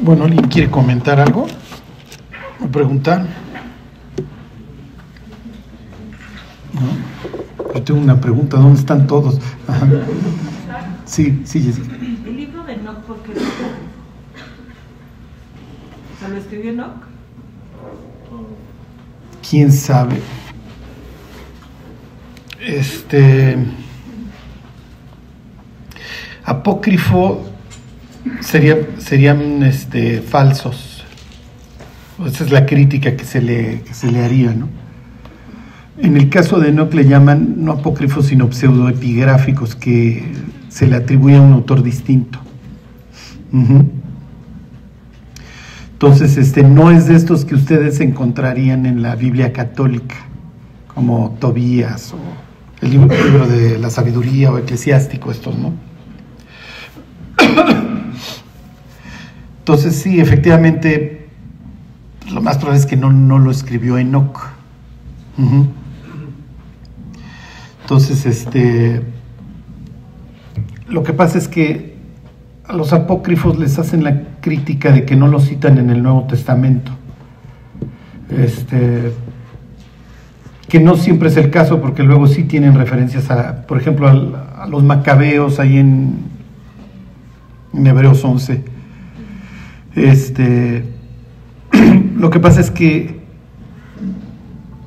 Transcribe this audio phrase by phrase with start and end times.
[0.00, 1.46] Bueno, ¿alguien quiere comentar algo?
[2.60, 3.26] ¿O preguntar?
[6.72, 7.74] ¿No?
[7.74, 9.40] Yo tengo una pregunta, ¿dónde están todos?
[11.04, 11.96] Sí, sí, Jessica.
[11.96, 13.32] El libro de Enoch, ¿por qué?
[16.20, 17.02] ¿Se lo escribió Enoch?
[19.48, 20.20] ¿Quién sabe?
[22.60, 23.56] Este
[26.44, 27.44] apócrifo
[28.40, 31.04] sería, serían este, falsos.
[32.26, 34.68] Esa es la crítica que se le, se le haría, ¿no?
[36.00, 40.32] En el caso de Enoch le llaman no apócrifos sino pseudoepigráficos que
[40.68, 42.38] se le atribuye a un autor distinto.
[45.92, 50.14] Entonces, este no es de estos que ustedes encontrarían en la Biblia católica,
[50.86, 52.18] como Tobías o
[52.80, 55.72] el libro, el libro de la sabiduría o eclesiástico, estos, ¿no?
[59.68, 61.28] Entonces, sí, efectivamente,
[62.32, 64.48] lo más probable es que no, no lo escribió Enoch.
[67.82, 69.02] Entonces, este,
[70.88, 71.98] lo que pasa es que
[72.64, 76.22] a los apócrifos les hacen la crítica de que no lo citan en el Nuevo
[76.22, 76.92] Testamento.
[78.30, 79.12] Este,
[80.66, 84.66] que no siempre es el caso, porque luego sí tienen referencias a, por ejemplo, a,
[84.66, 86.14] los macabeos ahí en,
[87.74, 88.77] en Hebreos 11.
[89.98, 90.84] Este,
[92.16, 93.20] lo que pasa es que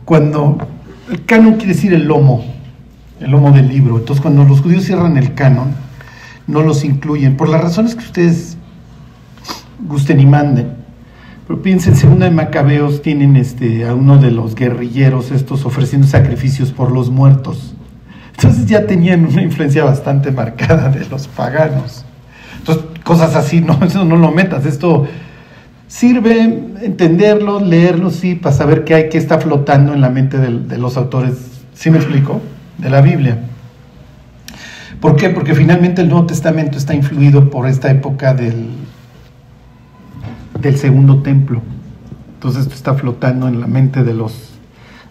[0.05, 0.57] cuando
[1.09, 2.43] el canon quiere decir el lomo,
[3.19, 5.73] el lomo del libro, entonces cuando los judíos cierran el canon,
[6.47, 8.57] no los incluyen, por las razones que ustedes
[9.87, 10.73] gusten y manden.
[11.47, 16.71] Pero piensen, segunda de Macabeos tienen este, a uno de los guerrilleros estos ofreciendo sacrificios
[16.71, 17.75] por los muertos.
[18.35, 22.05] Entonces ya tenían una influencia bastante marcada de los paganos.
[23.11, 24.65] Cosas así, no, eso no lo metas.
[24.65, 25.05] Esto
[25.85, 26.43] sirve
[26.81, 30.95] entenderlo, leerlo, sí, para saber qué hay, qué está flotando en la mente de, los
[30.95, 31.33] autores,
[31.73, 32.39] ¿sí me explico?
[32.77, 33.37] De la Biblia.
[35.01, 35.27] ¿Por qué?
[35.27, 38.67] Porque finalmente el Nuevo Testamento está influido por esta época del,
[40.61, 41.61] del segundo templo.
[42.35, 44.53] Entonces esto está flotando en la mente de los,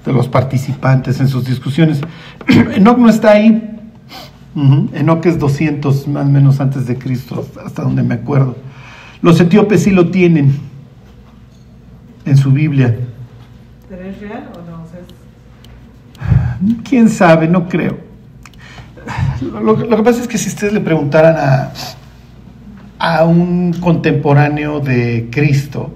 [0.06, 2.00] de los participantes en sus discusiones.
[2.48, 3.69] Enoch no está ahí.
[4.54, 4.88] Ujú.
[4.94, 8.56] Enoch es 200 más o menos antes de Cristo, hasta donde me acuerdo.
[9.22, 10.58] Los etíopes sí lo tienen
[12.24, 12.96] en su Biblia.
[13.88, 14.82] ¿Pero es real o no?
[14.82, 17.46] O sea, es- ¿Quién sabe?
[17.48, 17.98] No creo.
[19.40, 21.72] Lo, lo- lo que pasa es que si ustedes le preguntaran a,
[22.98, 25.94] a un contemporáneo de Cristo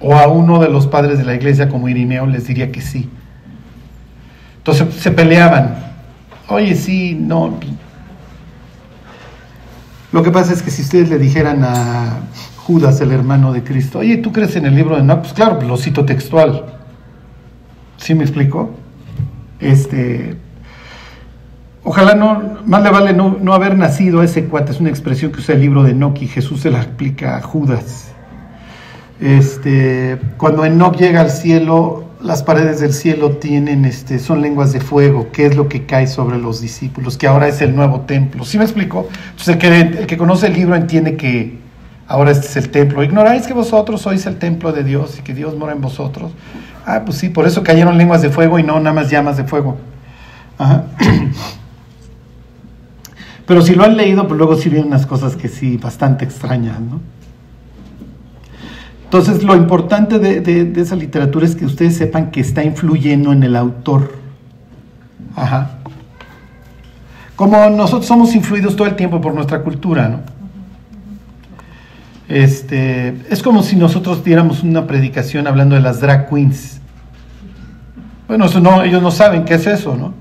[0.00, 3.08] o a uno de los padres de la iglesia como Irineo, les diría que sí.
[4.58, 5.91] Entonces se peleaban.
[6.52, 7.58] Oye, sí, no.
[10.12, 12.18] Lo que pasa es que si ustedes le dijeran a
[12.58, 15.20] Judas, el hermano de Cristo, oye, ¿tú crees en el libro de Enoch?
[15.20, 16.66] Pues claro, lo cito textual.
[17.96, 18.68] ¿Sí me explico?
[19.60, 20.36] Este,
[21.84, 25.32] ojalá no, más le vale no, no haber nacido a ese cuate, es una expresión
[25.32, 28.12] que usa el libro de Enoch y Jesús se la aplica a Judas.
[29.22, 34.80] Este, cuando Enoch llega al cielo, las paredes del cielo tienen, este, son lenguas de
[34.80, 38.44] fuego, que es lo que cae sobre los discípulos, que ahora es el nuevo templo.
[38.44, 39.08] ¿Sí me explico?
[39.30, 41.58] Entonces el que, el que conoce el libro entiende que
[42.06, 43.02] ahora este es el templo.
[43.02, 46.32] Ignoráis que vosotros sois el templo de Dios y que Dios mora en vosotros.
[46.86, 49.44] Ah, pues sí, por eso cayeron lenguas de fuego y no nada más llamas de
[49.44, 49.76] fuego.
[50.58, 50.84] Ajá.
[53.46, 56.80] Pero si lo han leído, pues luego sí vienen unas cosas que sí, bastante extrañas,
[56.80, 57.00] ¿no?
[59.12, 63.56] Entonces, lo importante de, esa literatura es que ustedes sepan que está influyendo en el
[63.56, 64.14] autor.
[65.36, 65.72] Ajá.
[67.36, 70.20] Como nosotros somos influidos todo el tiempo por nuestra cultura, ¿no?
[72.26, 76.80] Este, es como si nosotros diéramos una predicación hablando de las drag queens.
[78.28, 80.14] Bueno, eso no, ellos no saben qué es eso, ¿no?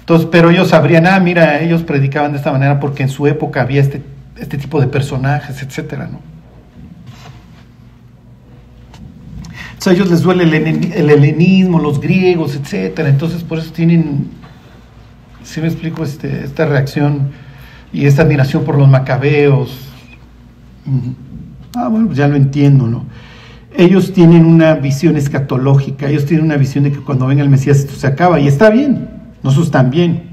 [0.00, 3.62] Entonces, pero ellos sabrían, ah, mira, ellos predicaban de esta manera porque en su época
[3.62, 4.02] había este,
[4.36, 6.31] este tipo de personajes, etcétera, ¿no?
[9.84, 13.08] A ellos les duele el, el helenismo, los griegos, etcétera.
[13.08, 14.28] Entonces, por eso tienen,
[15.42, 17.32] si me explico, este, esta reacción
[17.92, 19.88] y esta admiración por los macabeos.
[20.86, 21.14] Ujú.
[21.74, 23.06] Ah, bueno, ya lo entiendo, ¿no?
[23.74, 27.78] Ellos tienen una visión escatológica, ellos tienen una visión de que cuando venga el Mesías
[27.78, 29.08] esto se acaba, y está bien,
[29.42, 30.24] nosotros también.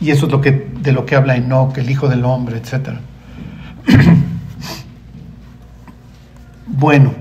[0.00, 3.00] Y eso es lo que, de lo que habla Enoch, el Hijo del Hombre, etcétera.
[6.80, 7.12] Bueno,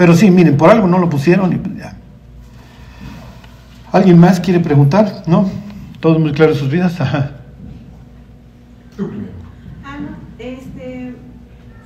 [0.00, 1.94] pero sí, miren, por algo no lo pusieron y pues ya.
[3.92, 5.24] ¿Alguien más quiere preguntar?
[5.26, 5.50] ¿No?
[6.00, 6.98] ¿Todos muy claros sus vidas?
[7.02, 7.32] Ajá.
[9.84, 11.16] Ah, no, este,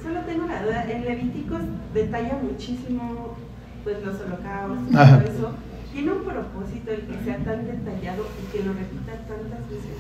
[0.00, 1.62] Solo tengo la duda, en Levíticos
[1.92, 3.34] detalla muchísimo
[3.82, 5.18] pues los holocaustos, Ajá.
[5.18, 5.52] todo eso.
[5.92, 9.98] ¿Tiene un propósito el que sea tan detallado y que lo repita tantas veces?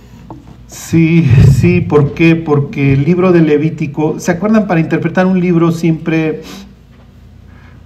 [0.68, 2.36] Sí, sí, ¿por qué?
[2.36, 4.68] Porque el libro de Levítico, ¿se acuerdan?
[4.68, 6.42] Para interpretar un libro siempre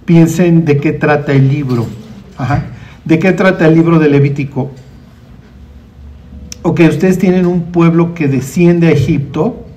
[0.09, 1.85] piensen de qué trata el libro.
[3.05, 4.71] ¿De qué trata el libro de Levítico?
[6.63, 9.67] Ok, ustedes tienen un pueblo que desciende a Egipto,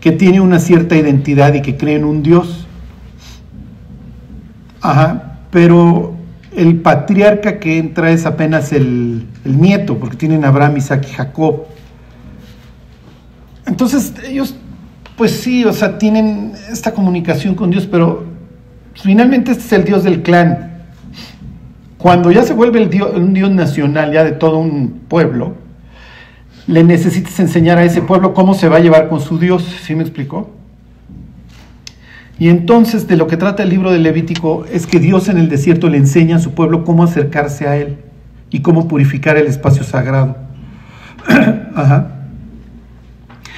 [0.00, 2.68] que tiene una cierta identidad y que cree en un Dios.
[4.80, 6.14] Ajá, pero
[6.54, 11.64] el patriarca que entra es apenas el, el nieto, porque tienen Abraham, Isaac y Jacob.
[13.66, 14.54] Entonces ellos,
[15.16, 18.30] pues sí, o sea, tienen esta comunicación con Dios, pero
[18.94, 20.70] finalmente este es el Dios del clan.
[21.98, 25.54] Cuando ya se vuelve el Dios, un Dios nacional, ya de todo un pueblo,
[26.66, 29.94] le necesitas enseñar a ese pueblo cómo se va a llevar con su Dios, ¿sí
[29.94, 30.50] me explicó?
[32.38, 35.48] Y entonces de lo que trata el libro de Levítico es que Dios en el
[35.48, 37.98] desierto le enseña a su pueblo cómo acercarse a Él
[38.50, 40.36] y cómo purificar el espacio sagrado.
[41.74, 42.22] Ajá.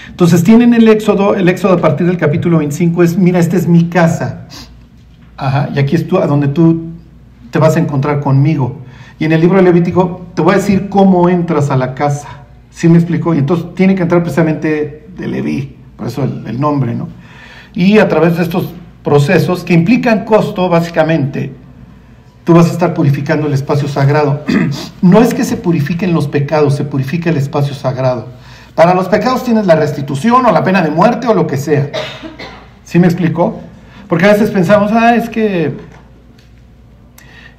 [0.08, 3.66] Entonces tienen el éxodo, el éxodo a partir del capítulo 25 es, mira, esta es
[3.66, 4.46] mi casa.
[5.74, 6.90] Y aquí es tú, a donde tú
[7.50, 8.78] te vas a encontrar conmigo.
[9.18, 12.28] Y en el libro de Levítico te voy a decir cómo entras a la casa.
[12.70, 13.34] ¿Sí me explicó?
[13.34, 17.08] Y entonces tiene que entrar precisamente de Leví, por eso el, el nombre, ¿no?
[17.72, 18.72] Y a través de estos
[19.04, 21.52] procesos que implican costo, básicamente,
[22.44, 24.44] tú vas a estar purificando el espacio sagrado.
[25.02, 28.28] no es que se purifiquen los pecados, se purifica el espacio sagrado.
[28.74, 31.90] Para los pecados tienes la restitución o la pena de muerte o lo que sea.
[32.84, 33.60] ¿Sí me explicó?
[34.14, 35.72] Porque a veces pensamos, ah, es que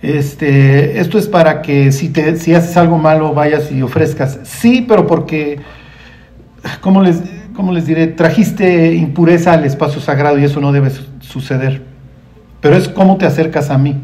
[0.02, 4.40] este, esto es para que si, te, si haces algo malo vayas y ofrezcas.
[4.44, 5.60] Sí, pero porque,
[6.80, 7.22] ¿cómo les,
[7.54, 8.08] cómo les diré?
[8.08, 11.82] Trajiste impureza al espacio sagrado y eso no debe su- suceder.
[12.62, 13.98] Pero es cómo te acercas a mí.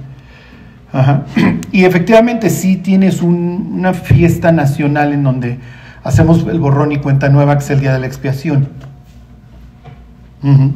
[1.72, 5.58] Y efectivamente sí tienes un- una fiesta nacional en donde
[6.04, 8.68] hacemos el borrón y cuenta nueva, que es el día de la expiación.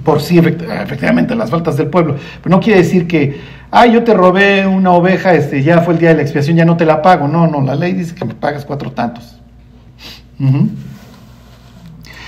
[0.03, 2.15] Por sí, efect- efectivamente, las faltas del pueblo.
[2.43, 3.41] Pero no quiere decir que,
[3.71, 6.65] ay, yo te robé una oveja, este, ya fue el día de la expiación, ya
[6.65, 7.27] no te la pago.
[7.27, 9.39] No, no, la ley dice que me pagas cuatro tantos.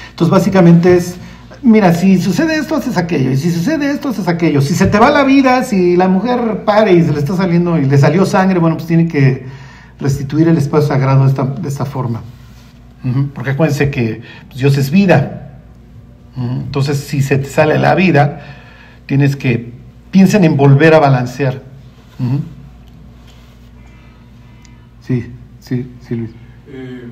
[0.09, 1.17] Entonces, básicamente es,
[1.61, 4.61] mira, si sucede esto, haces aquello, y si sucede esto, haces aquello.
[4.61, 7.77] Si se te va la vida, si la mujer pare y se le está saliendo
[7.77, 9.45] y le salió sangre, bueno, pues tiene que
[9.99, 12.21] restituir el espacio sagrado de esta, de esta forma.
[13.35, 15.46] Porque acuérdense que pues, Dios es vida.
[16.37, 18.41] Entonces, si se te sale la vida,
[19.07, 19.73] tienes que,
[20.11, 21.63] piensen en volver a balancear.
[25.01, 26.31] Sí, sí, sí, Luis.
[26.67, 27.09] Eh,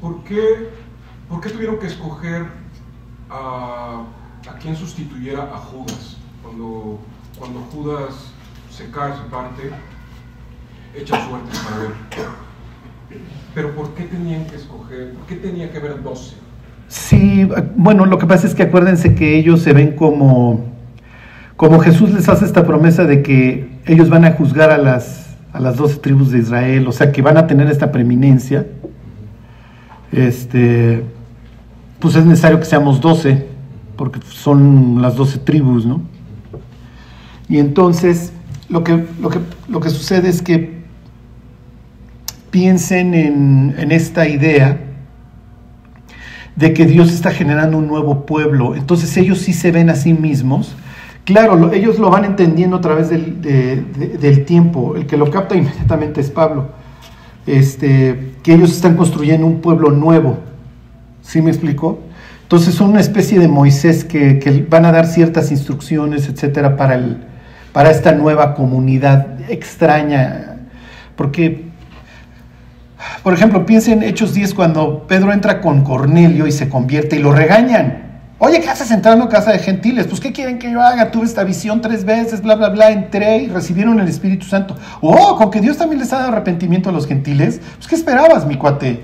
[0.00, 0.68] ¿por, qué,
[1.28, 2.46] por qué tuvieron que escoger
[3.30, 4.02] a,
[4.48, 6.16] a quien sustituyera a Judas?
[6.42, 6.98] Cuando,
[7.38, 8.32] cuando Judas
[8.70, 9.70] se cae, se parte,
[10.94, 11.90] echa suerte para ver.
[13.54, 15.12] Pero ¿por qué tenían que escoger?
[15.14, 16.43] ¿Por qué tenía que haber 12?
[16.94, 20.64] Sí, bueno, lo que pasa es que acuérdense que ellos se ven como,
[21.56, 25.58] como Jesús les hace esta promesa de que ellos van a juzgar a las, a
[25.58, 28.68] las doce tribus de Israel, o sea que van a tener esta preeminencia.
[30.12, 31.02] Este,
[31.98, 33.44] pues es necesario que seamos doce,
[33.96, 36.00] porque son las doce tribus, ¿no?
[37.48, 38.32] Y entonces,
[38.68, 40.84] lo que, lo que, lo que sucede es que
[42.52, 44.93] piensen en, en esta idea
[46.56, 48.74] de que Dios está generando un nuevo pueblo.
[48.76, 50.74] Entonces ellos sí se ven a sí mismos.
[51.24, 54.94] Claro, lo- ellos lo van entendiendo a través del, de- de- del tiempo.
[54.96, 56.68] El que lo capta inmediatamente es Pablo.
[57.46, 60.38] Este, que ellos están construyendo un pueblo nuevo.
[61.22, 61.98] ¿Sí me explicó?
[62.42, 66.94] Entonces son una especie de Moisés que, que van a dar ciertas instrucciones, etcétera, para,
[66.94, 67.18] el,
[67.72, 70.56] para esta nueva comunidad extraña.
[71.16, 71.64] Porque
[73.22, 77.18] por ejemplo, piensen en Hechos 10 cuando Pedro entra con Cornelio y se convierte y
[77.20, 78.04] lo regañan.
[78.38, 80.06] Oye, ¿qué haces entrando a casa de gentiles?
[80.06, 81.10] Pues, ¿qué quieren que yo haga?
[81.10, 84.76] Tuve esta visión tres veces, bla, bla, bla, entré y recibieron el Espíritu Santo.
[85.00, 87.60] Oh, con que Dios también les ha dado arrepentimiento a los gentiles.
[87.76, 89.00] Pues, ¿qué esperabas, mi cuate?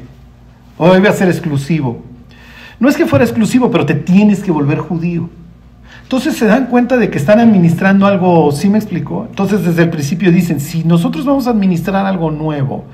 [0.76, 2.02] O debe ser exclusivo.
[2.78, 5.30] No es que fuera exclusivo, pero te tienes que volver judío.
[6.02, 9.26] Entonces se dan cuenta de que están administrando algo, ¿sí me explicó?
[9.28, 12.84] Entonces desde el principio dicen, si nosotros vamos a administrar algo nuevo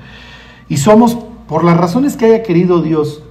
[0.69, 3.23] y somos, por las razones que haya querido Dios,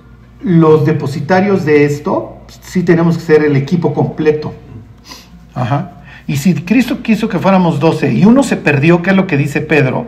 [0.43, 4.52] los depositarios de esto, sí tenemos que ser el equipo completo.
[5.55, 6.02] Ajá.
[6.26, 9.37] Y si Cristo quiso que fuéramos 12 y uno se perdió, que es lo que
[9.37, 10.07] dice Pedro,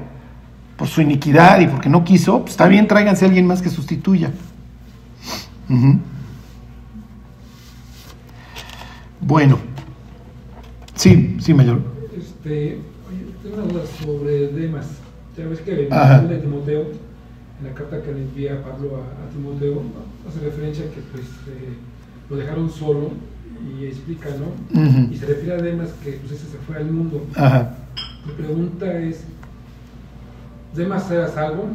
[0.77, 3.71] por su iniquidad y porque no quiso, pues está bien, tráiganse a alguien más que
[3.71, 4.31] sustituya.
[5.69, 5.99] Ujú.
[9.21, 9.59] Bueno,
[10.99, 11.81] Sí, sí, mayor.
[12.19, 14.87] Este, oye, tengo una duda sobre Demas.
[15.37, 16.87] Ya ves que en la de Timoteo,
[17.61, 19.83] en la carta que le envía Pablo a, a Timoteo,
[20.29, 21.75] hace referencia a que pues eh,
[22.31, 23.11] lo dejaron solo
[23.81, 24.81] y explica, ¿no?
[24.81, 25.13] Ujú.
[25.13, 27.27] Y se refiere a Demas que pues ese se fue al mundo.
[27.35, 27.77] Ajá.
[28.27, 29.25] Mi pregunta es,
[30.75, 31.67] ¿Demas era salvo?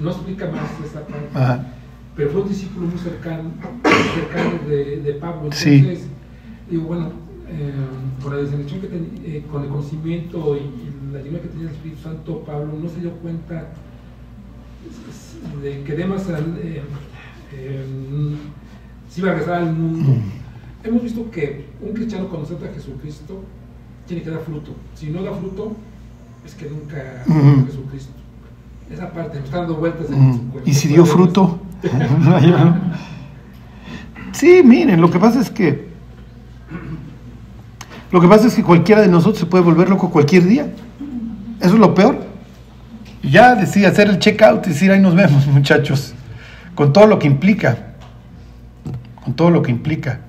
[0.00, 1.28] No explica más esa parte.
[1.34, 1.66] Ajá.
[2.14, 3.50] pero fue un discípulo muy cercano,
[4.14, 5.44] cercano de, de Pablo.
[5.44, 6.04] Entonces, Sí.
[6.70, 7.10] digo, bueno,
[7.48, 7.72] eh,
[8.22, 11.74] con la que tenía, eh, con el conocimiento y, y la llenura que tenía el
[11.74, 13.68] Espíritu Santo, Pablo no se dio cuenta
[15.62, 16.82] de que Demas eh,
[17.52, 17.84] eh,
[19.08, 20.12] se iba a regresar al mundo.
[20.84, 23.42] Hemos visto que un cristiano cuando acepta a Jesucristo
[24.06, 24.72] tiene que dar fruto.
[24.94, 25.74] Si no da fruto,
[26.44, 27.60] es que nunca aceptó Ujú.
[27.60, 28.12] a Jesucristo.
[28.90, 30.08] Esa parte, me está dando vueltas.
[30.10, 30.34] en Mm.
[30.34, 31.58] su- ¿Y si dio fruto?
[34.32, 35.86] sí, miren, lo que pasa es que
[38.12, 40.72] lo que pasa es que cualquiera de nosotros se puede volver loco cualquier día.
[41.60, 42.25] Eso es lo peor.
[43.22, 46.14] Y Ya decía hacer el check-out y decir, ahí nos vemos, muchachos.
[46.74, 47.76] Con todo lo que implica.
[49.24, 50.20] Con todo lo que implica.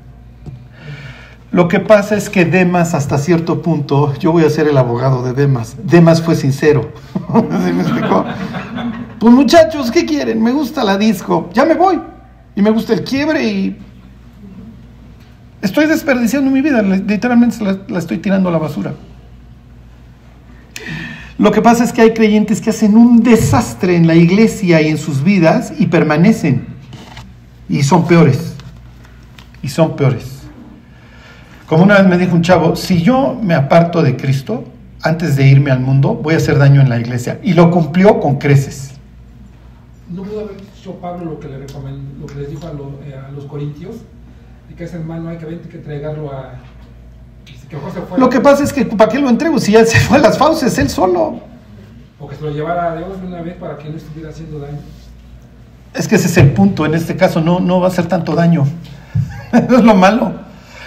[1.51, 5.23] Lo que pasa es que Demas, hasta cierto punto, yo voy a ser el abogado
[5.23, 5.75] de Demas.
[5.83, 6.91] Demas fue sincero.
[7.65, 8.25] ¿Sí me explicó?
[9.19, 10.41] Pues muchachos, ¿qué quieren?
[10.43, 11.99] Me gusta la disco, ya me voy.
[12.55, 13.77] Y me gusta el quiebre y
[15.61, 18.93] estoy desperdiciando mi vida, li- literalmente la, la estoy tirando a la basura.
[21.37, 24.87] Lo que pasa es que hay creyentes que hacen un desastre en la iglesia y
[24.87, 26.65] en sus vidas y permanecen.
[27.69, 28.55] Y son peores.
[29.61, 30.41] Y son peores.
[31.67, 34.63] Como una vez me dijo un chavo, si yo me aparto de Cristo
[35.03, 37.39] antes de irme al mundo, voy a hacer daño en la iglesia.
[37.43, 38.93] Y lo cumplió con creces.
[40.09, 42.67] No pudo haber dicho Pablo lo que, le recomend- lo que les dijo
[43.05, 43.97] eh, a los corintios,
[44.69, 46.53] de que ese hermano hay que, que entregarlo a...
[47.69, 47.77] Que
[48.17, 49.59] Lo que pasa es que, ¿para qué lo entrego?
[49.59, 51.39] Si ya se fue a las fauces, él solo.
[52.19, 54.79] O que se lo llevara digamos, de una vez para que no estuviera haciendo daño.
[55.93, 56.85] Es que ese es el punto.
[56.85, 58.63] En este caso no, no va a hacer tanto daño.
[59.53, 60.33] Es lo malo.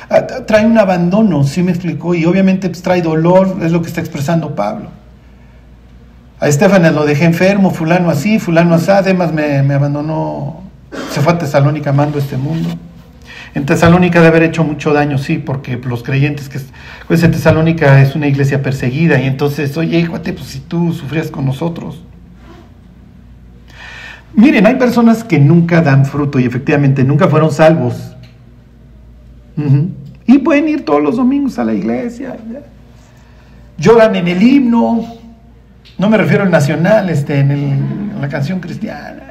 [0.08, 2.14] Ah, tra- Trae un abandono, sí me explicó.
[2.14, 4.88] Y obviamente pues, trae dolor, es lo que está expresando Pablo.
[6.40, 10.62] A Estefanes lo dejé enfermo, fulano así, fulano así, además me, me abandonó,
[11.10, 12.70] se fue a Tesalónica amando este mundo.
[13.54, 16.60] En Tesalónica de haber hecho mucho daño, sí, porque los creyentes que...
[17.08, 21.30] Pues en Tesalónica es una iglesia perseguida y entonces, oye, cuate, pues si tú sufrías
[21.30, 22.02] con nosotros.
[24.34, 28.14] Miren, hay personas que nunca dan fruto y efectivamente nunca fueron salvos.
[30.26, 32.36] Y pueden ir todos los domingos a la iglesia.
[33.76, 35.04] Lloran en el himno.
[35.98, 39.29] No me refiero al nacional, este, en la canción cristiana.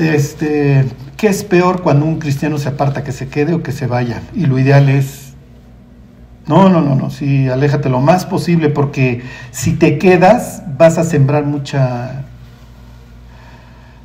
[0.00, 3.86] Este, ¿qué es peor cuando un cristiano se aparta, que se quede o que se
[3.86, 4.22] vaya?
[4.34, 5.30] Y lo ideal es
[6.50, 11.04] no, no, no, no, sí, aléjate lo más posible porque si te quedas vas a
[11.04, 12.24] sembrar mucha,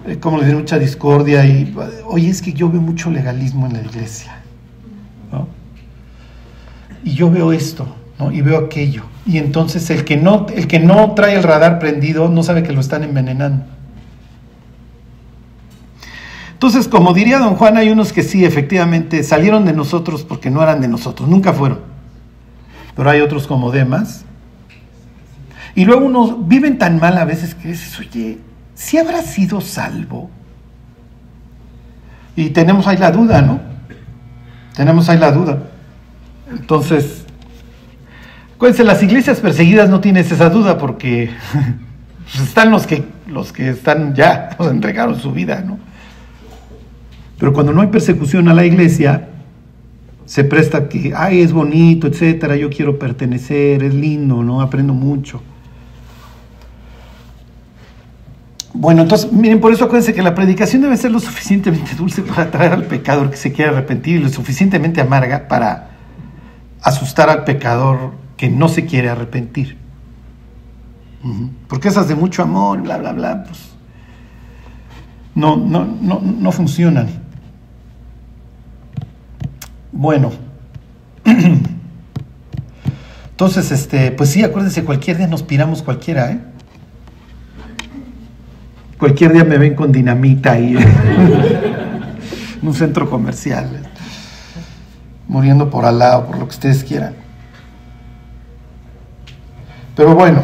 [0.06, 0.38] eh, ¿cómo?
[0.38, 1.76] Mucha discordia y,
[2.06, 4.36] oye, es que yo veo mucho legalismo en la iglesia,
[5.32, 5.48] ¿no?
[7.04, 8.32] Y yo veo esto, ¿no?
[8.32, 9.06] Y veo aquello.
[9.26, 12.74] Y entonces el que no, el que no trae el radar prendido no sabe que
[12.74, 13.66] lo están envenenando.
[16.56, 20.62] Entonces, como diría don Juan, hay unos que sí, efectivamente, salieron de nosotros porque no
[20.64, 21.96] eran de nosotros, nunca fueron
[22.96, 24.24] pero hay otros como Demas.
[25.76, 28.40] Y luego unos viven tan mal a veces que dices, oye,
[28.74, 30.30] si habrá sido salvo?
[32.36, 33.60] Y tenemos ahí la duda, ¿no?
[34.76, 35.64] Tenemos ahí la duda.
[36.50, 37.26] Entonces,
[38.56, 41.32] acuérdense, las iglesias perseguidas no tienes esa duda porque
[42.42, 45.78] están los que, los que están ya, nos entregaron su vida, ¿no?
[47.38, 49.30] Pero cuando no hay persecución a la iglesia,
[50.26, 54.62] se presta que, ay, es bonito, etcétera, yo quiero pertenecer, es lindo, ¿no?
[54.62, 55.42] Aprendo mucho.
[58.74, 62.44] Bueno, entonces, miren, por eso acuérdense que la predicación debe ser lo suficientemente dulce para
[62.44, 65.92] atraer al pecador que se quiere arrepentir y lo suficientemente amarga para
[66.82, 69.78] asustar al pecador que no se quiere arrepentir.
[71.68, 73.60] Porque esas de mucho amor, bla, bla, bla, pues
[75.34, 77.25] no, no, no, no funcionan.
[79.96, 80.32] Bueno.
[83.32, 86.40] Entonces, este, pues sí, acuérdense, cualquier día nos piramos cualquiera, ¿eh?
[89.00, 90.78] Cualquier día me ven con dinamita ahí
[92.62, 93.82] en un centro comercial, ¿eh?
[95.28, 97.14] muriendo por al lado, por lo que ustedes quieran.
[99.96, 100.44] Pero bueno.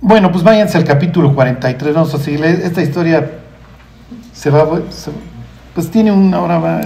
[0.00, 2.44] Bueno, pues váyanse al capítulo 43, vamos a seguir.
[2.44, 3.30] Esta historia
[4.32, 5.10] se va, se-
[5.74, 6.80] pues tiene un, ahora va,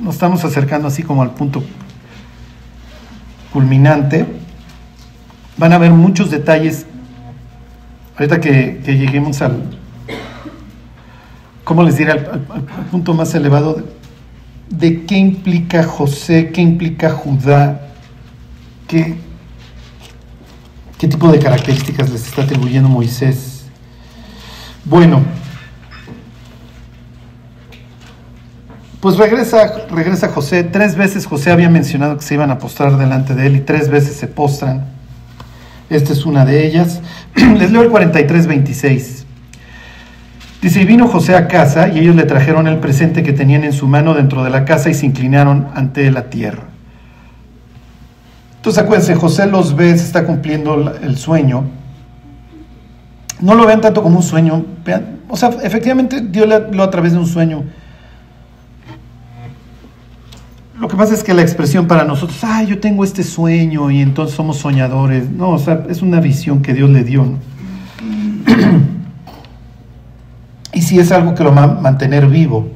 [0.00, 1.62] nos estamos acercando así como al punto
[3.52, 4.26] culminante.
[5.56, 6.86] Van a haber muchos detalles,
[8.16, 9.62] ahorita que, lleguemos al,
[11.64, 12.12] ¿cómo les diré?
[12.12, 12.46] Al,
[12.90, 17.88] punto más elevado de, de, qué implica José, qué implica Judá,
[18.86, 19.16] qué,
[20.96, 23.64] qué tipo de características les está atribuyendo Moisés.
[24.84, 25.22] Bueno,
[29.00, 30.64] Pues regresa, regresa José.
[30.64, 33.90] Tres veces José había mencionado que se iban a postrar delante de él y tres
[33.90, 34.86] veces se postran.
[35.88, 37.00] Esta es una de ellas.
[37.36, 39.26] Les leo el 43, 26.
[40.60, 43.72] Dice, y vino José a casa y ellos le trajeron el presente que tenían en
[43.72, 46.64] su mano dentro de la casa y se inclinaron ante la tierra.
[48.56, 51.64] Entonces acuérdense, José los ve, se está cumpliendo el sueño.
[53.40, 54.64] No lo vean tanto como un sueño.
[55.28, 57.62] o sea, efectivamente Dios lo a través de un sueño
[60.80, 64.00] lo que pasa es que la expresión para nosotros, ah, yo tengo este sueño y
[64.00, 65.28] entonces somos soñadores.
[65.28, 67.26] No, o sea, es una visión que Dios le dio.
[70.72, 72.68] y si es algo que lo va a mantener vivo.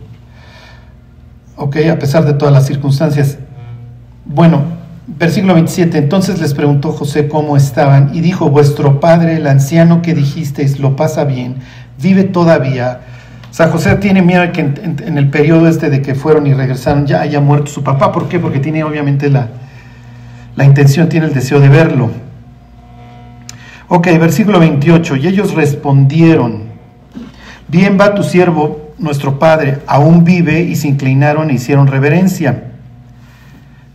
[1.54, 3.38] Ok, a pesar de todas las circunstancias.
[4.24, 4.62] Bueno,
[5.06, 5.96] versículo 27.
[5.96, 10.96] Entonces les preguntó José cómo estaban y dijo, vuestro padre, el anciano que dijisteis, lo
[10.96, 11.56] pasa bien,
[12.00, 13.02] vive todavía
[13.54, 17.20] sea, José tiene miedo que en, el periodo este de que fueron y regresaron ya
[17.20, 18.10] haya muerto su papá.
[18.10, 18.38] ¿Por qué?
[18.38, 19.48] Porque tiene obviamente la,
[20.56, 22.10] la intención, tiene el deseo de verlo.
[23.88, 25.16] Ok, versículo 28.
[25.16, 26.62] Y ellos respondieron,
[27.68, 32.70] bien va tu siervo, nuestro padre, aún vive, y se inclinaron e hicieron reverencia.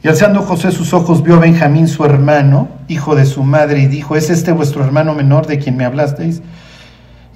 [0.04, 3.88] Y alzando José sus ojos, vio a Benjamín su hermano, hijo de su madre, y
[3.88, 6.44] dijo, ¿es este vuestro hermano menor de quien me hablasteis?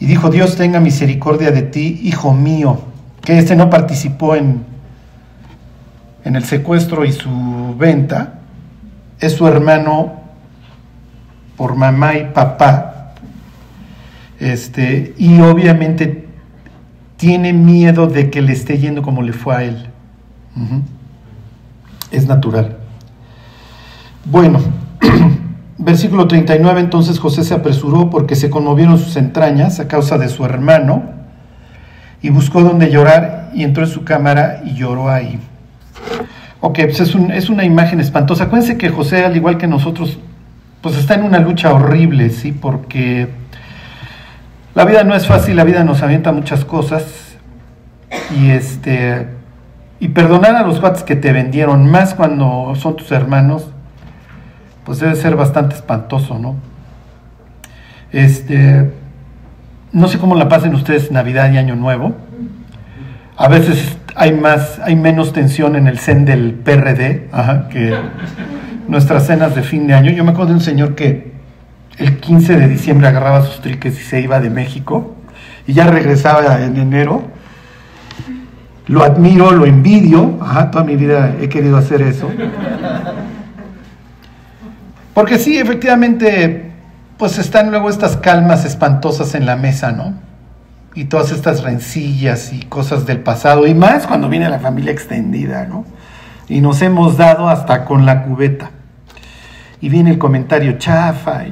[0.02, 2.82] Y dijo, Dios tenga misericordia de ti, hijo mío,
[3.22, 4.64] que este no participó en,
[6.26, 8.40] en el secuestro y su venta,
[9.20, 10.14] es su hermano
[11.56, 13.14] por mamá y papá.
[14.40, 16.28] Este, y obviamente
[17.18, 19.86] tiene miedo de que le esté yendo como le fue a él.
[22.10, 22.76] Es natural.
[24.26, 24.62] Bueno,
[25.84, 30.46] Versículo 39, entonces José se apresuró porque se conmovieron sus entrañas a causa de su
[30.46, 31.02] hermano
[32.22, 35.40] y buscó donde llorar y entró en su cámara y lloró ahí.
[36.60, 38.44] Ok, pues es, es una imagen espantosa.
[38.44, 40.20] Acuérdense que José, al igual que nosotros,
[40.82, 42.52] pues está en una lucha horrible, ¿sí?
[42.52, 43.30] Porque
[44.76, 47.06] la vida no es fácil, la vida nos avienta muchas cosas
[48.40, 49.30] y este
[50.00, 53.71] y perdonar a los cuates que te vendieron, más cuando son tus hermanos,
[54.86, 56.56] pues debe ser bastante espantoso, ¿no?
[58.12, 58.92] Este,
[59.92, 62.16] no sé cómo la pasen ustedes Navidad y Año Nuevo.
[63.38, 67.30] A veces hay más, hay menos tensión en el zen del PRD
[67.70, 67.96] que
[68.88, 70.12] nuestras cenas de fin de año.
[70.12, 71.32] Yo me acuerdo de un señor que
[71.98, 75.16] el 15 de diciembre agarraba sus triques y se iba de México
[75.68, 77.24] y ya regresaba en enero.
[78.88, 80.40] Lo admiro, lo envidio.
[80.72, 82.30] Toda mi vida he querido hacer eso.
[85.14, 86.72] Porque sí, efectivamente,
[87.18, 90.14] pues están luego estas calmas espantosas en la mesa, ¿no?
[90.96, 95.66] Y todas estas rencillas y cosas del pasado, y más cuando viene la familia extendida,
[95.66, 95.86] ¿no?
[96.48, 98.72] Y nos hemos dado hasta con la cubeta.
[99.80, 101.46] Y viene el comentario chafa.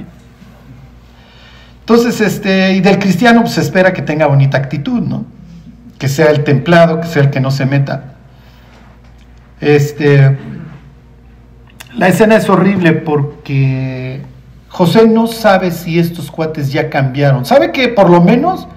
[1.82, 5.26] Entonces, este, y del cristiano pues se espera que tenga bonita actitud, ¿no?
[5.98, 8.16] Que sea el templado, que sea el que no se meta.
[9.60, 10.38] Este,
[11.98, 14.22] la escena es horrible porque
[14.70, 17.46] José no sabe si estos cuates ya cambiaron.
[17.46, 18.68] Sabe que por lo menos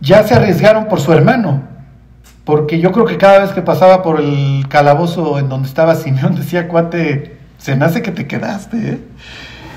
[0.00, 1.62] ya se arriesgaron por su hermano.
[2.44, 6.34] Porque yo creo que cada vez que pasaba por el calabozo en donde estaba Simeón
[6.36, 8.76] decía, cuate, se nace que te quedaste.
[8.76, 8.98] ¿eh?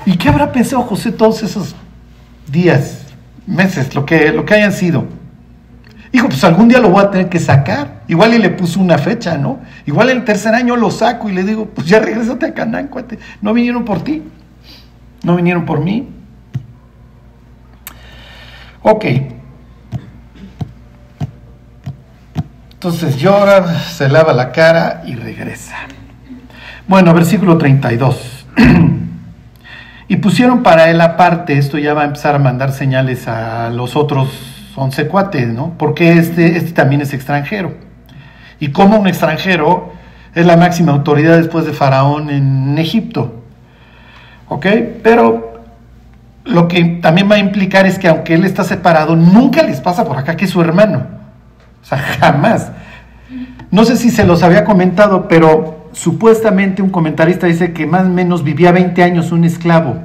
[0.06, 1.74] ¿Y qué habrá pensado José todos esos
[2.50, 3.02] días,
[3.46, 5.04] meses, lo que, lo que hayan sido?
[6.12, 8.01] Dijo, pues algún día lo voy a tener que sacar.
[8.12, 9.60] Igual y le puso una fecha, ¿no?
[9.86, 13.18] Igual el tercer año lo saco y le digo, pues ya regresate a Canaán, cuate.
[13.40, 14.22] No vinieron por ti.
[15.22, 16.10] No vinieron por mí.
[18.82, 19.06] Ok.
[22.74, 25.76] Entonces llora, se lava la cara y regresa.
[26.86, 28.46] Bueno, versículo 32.
[30.08, 33.96] y pusieron para él aparte, esto ya va a empezar a mandar señales a los
[33.96, 34.28] otros
[34.76, 35.72] 11 cuates, ¿no?
[35.78, 37.90] Porque este, este también es extranjero.
[38.62, 39.90] Y como un extranjero
[40.36, 43.42] es la máxima autoridad después de Faraón en Egipto.
[44.48, 44.66] ¿Ok?
[45.02, 45.64] Pero
[46.44, 50.04] lo que también va a implicar es que aunque él está separado, nunca les pasa
[50.04, 51.08] por acá que es su hermano.
[51.82, 52.70] O sea, jamás.
[53.72, 58.10] No sé si se los había comentado, pero supuestamente un comentarista dice que más o
[58.10, 59.96] menos vivía 20 años un esclavo.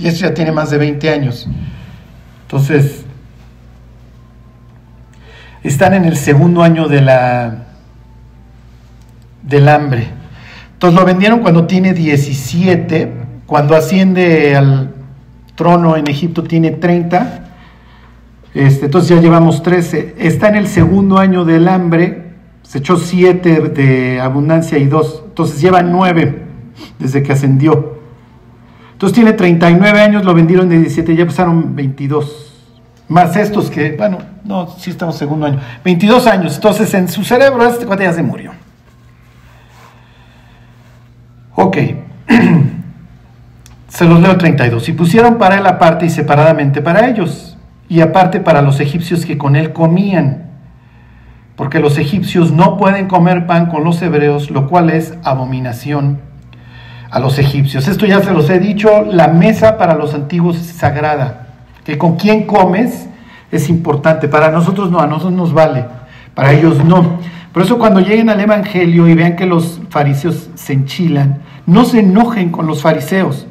[0.00, 1.48] Y eso ya tiene más de 20 años.
[2.42, 3.03] Entonces,
[5.64, 7.64] están en el segundo año de la
[9.42, 10.08] del hambre.
[10.74, 13.12] Entonces lo vendieron cuando tiene 17,
[13.46, 14.94] cuando asciende al
[15.54, 17.52] trono en Egipto tiene 30,
[18.54, 20.16] este, entonces ya llevamos 13.
[20.18, 25.60] Está en el segundo año del hambre, se echó 7 de abundancia y 2, entonces
[25.60, 26.42] lleva 9
[26.98, 27.98] desde que ascendió.
[28.92, 32.43] Entonces tiene 39 años, lo vendieron de 17, ya pasaron 22.
[33.08, 35.60] Más estos que, bueno, no, sí estamos segundo año.
[35.84, 38.52] 22 años, entonces en su cerebro este cuate ya se murió.
[41.54, 41.76] Ok.
[43.88, 44.88] Se los leo 32.
[44.88, 47.56] Y pusieron para él aparte y separadamente para ellos,
[47.88, 50.50] y aparte para los egipcios que con él comían,
[51.54, 56.18] porque los egipcios no pueden comer pan con los hebreos, lo cual es abominación
[57.08, 57.86] a los egipcios.
[57.86, 61.43] Esto ya se los he dicho, la mesa para los antiguos es sagrada,
[61.84, 63.08] que con quién comes
[63.50, 64.28] es importante.
[64.28, 65.84] Para nosotros no, a nosotros nos vale,
[66.34, 67.18] para ellos no.
[67.52, 72.00] Por eso cuando lleguen al Evangelio y vean que los fariseos se enchilan, no se
[72.00, 73.46] enojen con los fariseos.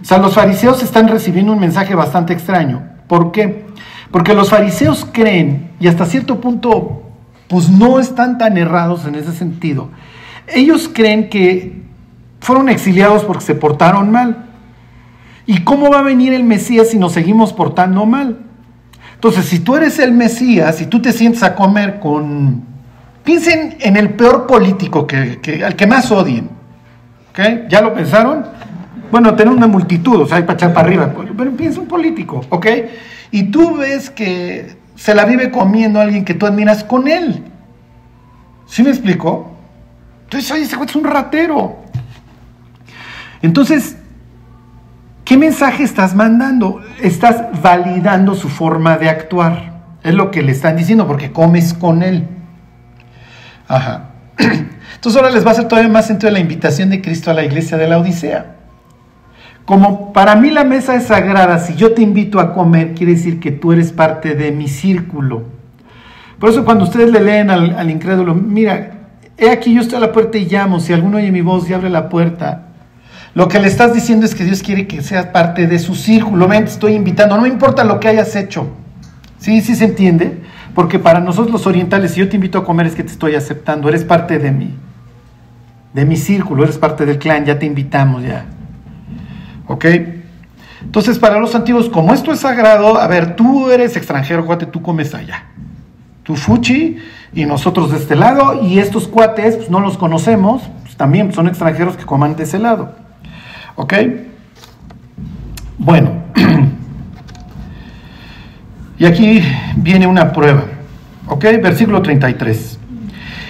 [0.00, 2.82] O sea, los fariseos están recibiendo un mensaje bastante extraño.
[3.06, 3.64] ¿Por qué?
[4.10, 7.02] Porque los fariseos creen, y hasta cierto punto,
[7.48, 9.88] pues no están tan errados en ese sentido.
[10.46, 11.82] Ellos creen que
[12.40, 14.47] fueron exiliados porque se portaron mal.
[15.48, 18.36] ¿Y cómo va a venir el Mesías si nos seguimos portando mal?
[19.14, 22.62] Entonces, si tú eres el Mesías y tú te sientes a comer con...
[23.24, 26.50] Piensen en el peor político que, al que más odien.
[27.70, 28.44] ¿Ya lo pensaron?
[29.10, 32.44] Bueno, tener una multitud, o sea, hay para echar para arriba, pero piensa un político,
[32.50, 32.66] ¿ok?
[33.30, 37.42] Y tú ves que se la vive comiendo a alguien que tú admiras con él.
[38.66, 39.50] ¿Sí me explico?
[40.24, 41.78] Entonces, oye, ese es un ratero.
[43.40, 43.96] Entonces,
[45.28, 46.80] ¿qué mensaje estás mandando?
[47.02, 49.74] Estás validando su forma de actuar.
[50.02, 52.26] Es lo que le están diciendo, porque comes con él.
[53.68, 54.08] Ajá.
[54.38, 57.44] Entonces ahora les va a hacer todavía más sentido la invitación de Cristo a la
[57.44, 58.56] iglesia de la Odisea.
[59.66, 63.38] Como para mí la mesa es sagrada, si yo te invito a comer, quiere decir
[63.38, 65.42] que tú eres parte de mi círculo.
[66.38, 68.92] Por eso cuando ustedes le leen al, incrédulo, mira,
[69.36, 71.74] he aquí yo estoy a la puerta y llamo, si alguno oye mi voz y
[71.74, 72.67] abre la puerta,
[73.34, 76.48] lo que le estás diciendo es que Dios quiere que seas parte de su círculo.
[76.48, 78.68] Ven, te estoy invitando, no me importa lo que hayas hecho.
[79.38, 79.60] ¿Sí?
[79.60, 80.42] ¿Sí se entiende?
[80.74, 83.34] Porque para nosotros los orientales, si yo te invito a comer es que te estoy
[83.34, 84.74] aceptando, eres parte de mí
[85.92, 88.46] de mi círculo, eres parte del clan, ya te invitamos ya.
[89.66, 89.84] ¿Ok?
[90.82, 94.80] Entonces, para los antiguos, como esto es sagrado, a ver, tú eres extranjero, cuate, tú
[94.80, 95.46] comes allá.
[96.22, 96.98] Tú fuchi
[97.32, 101.48] y nosotros de este lado, y estos cuates, pues no los conocemos, pues, también son
[101.48, 102.94] extranjeros que coman de ese lado.
[103.78, 103.94] ¿Ok?
[105.78, 106.10] Bueno,
[108.98, 109.40] y aquí
[109.76, 110.64] viene una prueba.
[111.28, 111.44] ¿Ok?
[111.62, 112.80] Versículo 33.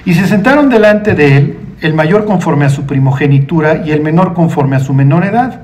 [0.04, 4.34] Y se sentaron delante de él el mayor conforme a su primogenitura y el menor
[4.34, 5.62] conforme a su menor edad.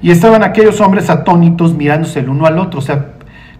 [0.00, 2.78] Y estaban aquellos hombres atónitos mirándose el uno al otro.
[2.78, 3.16] O sea,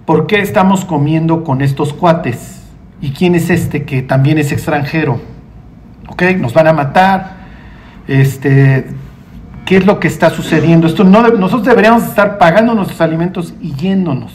[0.07, 2.63] ¿por qué estamos comiendo con estos cuates?
[3.03, 5.21] ¿Y quién es este que también es extranjero?
[6.09, 6.23] ¿Ok?
[6.39, 7.43] Nos van a matar.
[8.09, 8.87] Este,
[9.73, 10.87] ¿Qué es lo que está sucediendo?
[10.87, 14.31] Esto no, nosotros deberíamos estar pagando nuestros alimentos y yéndonos.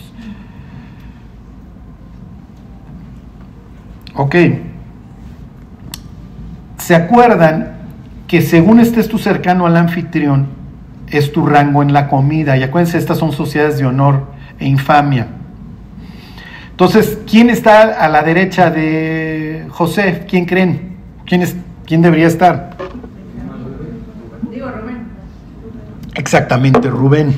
[4.15, 4.35] Ok.
[6.79, 7.73] ¿Se acuerdan
[8.27, 10.47] que según estés tú cercano al anfitrión,
[11.07, 12.57] es tu rango en la comida?
[12.57, 14.25] Y acuérdense, estas son sociedades de honor
[14.57, 15.27] e infamia.
[16.71, 20.25] Entonces, ¿quién está a la derecha de José?
[20.27, 20.97] ¿Quién creen?
[21.27, 22.75] ¿Quién, es, quién debería estar?
[24.49, 24.97] Digo, Rubén.
[26.17, 27.33] Exactamente, Rubén.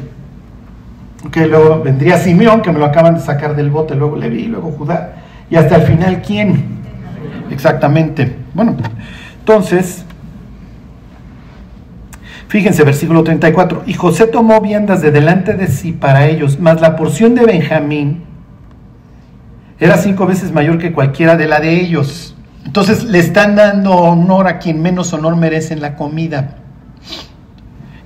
[1.32, 4.72] Que luego vendría Simeón, que me lo acaban de sacar del bote, luego Leví, luego
[4.72, 5.16] Judá.
[5.50, 6.80] Y hasta el final, ¿quién?
[7.52, 8.38] Exactamente.
[8.54, 8.78] Bueno,
[9.40, 10.06] entonces,
[12.48, 16.96] fíjense, versículo 34, y José tomó viandas de delante de sí para ellos, mas la
[16.96, 18.24] porción de Benjamín
[19.78, 22.36] era cinco veces mayor que cualquiera de la de ellos.
[22.66, 26.59] Entonces le están dando honor a quien menos honor merece en la comida.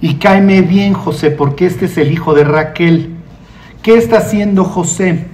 [0.04, 3.16] Y cáeme bien, José, porque este es el hijo de Raquel.
[3.82, 5.28] ¿Qué está haciendo José?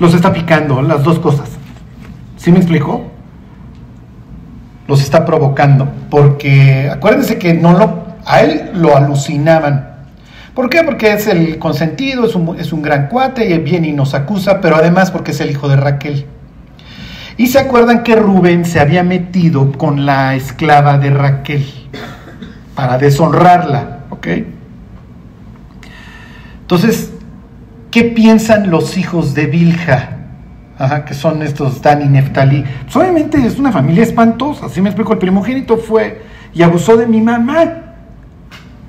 [0.00, 1.50] Los está picando, las dos cosas.
[2.36, 3.12] ¿Sí me explico?
[4.88, 9.92] Los está provocando, porque acuérdense que no lo, a él lo alucinaban,
[10.52, 10.82] ¿Por qué?
[10.82, 14.60] Porque es el consentido, es un, es un gran cuate y viene y nos acusa,
[14.60, 16.26] pero además porque es el hijo de Raquel.
[17.36, 21.66] Y se acuerdan que Rubén se había metido con la esclava de Raquel
[22.74, 24.28] para deshonrarla, ¿ok?
[26.60, 27.12] Entonces,
[27.90, 30.10] ¿qué piensan los hijos de Bilja?
[30.78, 32.64] Ajá, que son estos Dan y Neftalí.
[32.84, 37.06] Pues obviamente es una familia espantosa, así me explico, el primogénito fue y abusó de
[37.06, 37.80] mi mamá.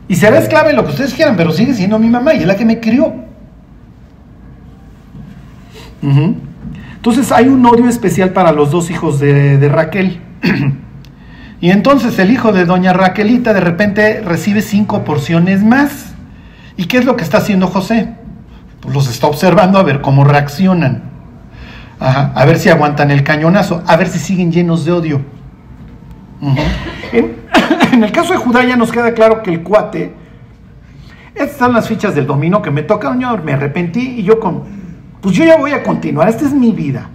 [0.08, 2.48] Y será esclava en lo que ustedes quieran, pero sigue siendo mi mamá y es
[2.48, 3.26] la que me crió.
[7.08, 10.22] Entonces hay un odio especial para los dos hijos de, Raquel.
[11.62, 16.16] y entonces el hijo de doña Raquelita de repente recibe cinco porciones más.
[16.78, 18.16] ¿Y qué es lo que está haciendo José?
[18.82, 21.04] Pues los está observando a ver cómo reaccionan.
[22.00, 25.22] a ver si aguantan el cañonazo, a ver si siguen llenos de odio.
[27.12, 30.12] en, el caso de Judá ya nos queda claro que el cuate,
[31.36, 34.85] estas son las fichas del dominó que me toca, señor, me arrepentí y yo con,
[35.26, 37.10] pues yo ya voy a continuar, esta es mi vida.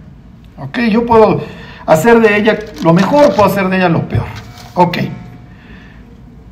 [0.57, 1.44] Ok, yo puedo
[1.87, 4.27] hacer de ella lo mejor, puedo hacer de ella lo peor.
[4.75, 4.99] Ok.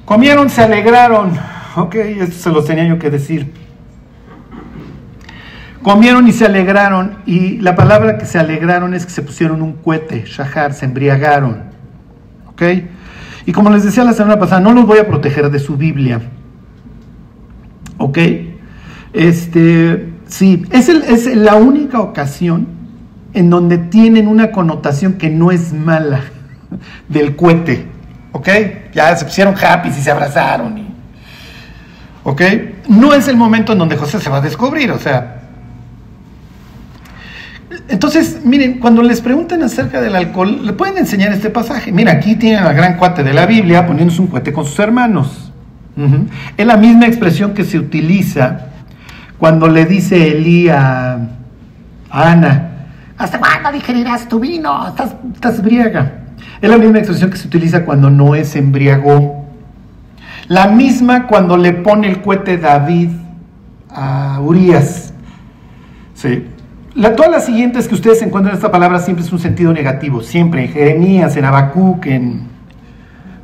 [0.04, 1.32] Comieron, se alegraron.
[1.74, 3.52] Ok, esto se los tenía yo que decir.
[5.82, 9.72] Comieron y se alegraron, y la palabra que se alegraron es que se pusieron un
[9.72, 11.64] cohete, shahar, se embriagaron.
[12.50, 12.62] ¿Ok?
[13.46, 16.20] Y como les decía la semana pasada, no los voy a proteger de su Biblia.
[17.96, 18.16] ¿Ok?
[19.12, 22.68] Este, sí, es, es la única ocasión
[23.34, 26.20] en donde tienen una connotación que no es mala
[27.08, 27.86] del cohete.
[28.32, 28.48] ¿Ok?
[28.94, 30.86] Ya se pusieron happy y se abrazaron.
[32.24, 32.42] ¿Ok?
[32.88, 35.38] No es el momento en donde José se va a descubrir, o sea,
[37.88, 41.90] entonces, miren, cuando les preguntan acerca del alcohol, le pueden enseñar este pasaje.
[41.90, 45.52] Mira, aquí tienen al gran cuate de la Biblia poniéndose un cuate con sus hermanos.
[46.56, 48.67] Es la misma expresión que se utiliza
[49.38, 51.18] cuando le dice Elí a,
[52.10, 52.70] Ana,
[53.16, 54.88] ¿hasta cuándo digerirás tu vino?
[54.88, 56.12] Estás, estás briaga.
[56.60, 59.46] Es la misma expresión que se utiliza cuando no es embriagó.
[60.48, 63.10] La misma cuando le pone el cohete David
[63.90, 65.12] a Urias.
[66.14, 66.44] Sí
[67.14, 70.72] todas las siguientes que ustedes encuentran esta palabra siempre es un sentido negativo, siempre, en
[70.72, 72.48] Jeremías, en Habacuc, en...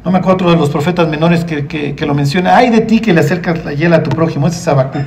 [0.04, 2.56] No me acuerdo otro de los profetas menores que, lo menciona.
[2.56, 5.06] Ay de ti que le acercas la hiela a tu prójimo, ese es Habacuc.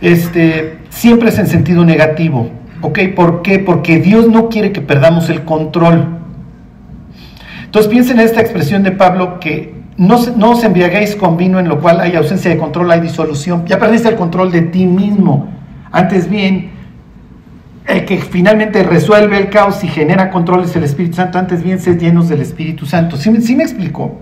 [0.00, 2.50] Este, siempre es en sentido negativo.
[2.82, 3.00] ¿Ok?
[3.14, 3.58] ¿Por qué?
[3.58, 6.18] Porque Dios no quiere que perdamos el control.
[7.64, 11.68] Entonces piensen en esta expresión de Pablo que no, no os embriaguéis con vino en
[11.68, 13.64] lo cual hay ausencia de control, hay disolución.
[13.66, 15.48] Ya perdiste el control de ti mismo.
[15.90, 16.70] Antes bien,
[17.86, 21.98] el que finalmente resuelve el caos y genera controles el Espíritu Santo, antes bien ser
[21.98, 23.16] llenos del Espíritu Santo.
[23.16, 24.18] ¿Sí, me explicó?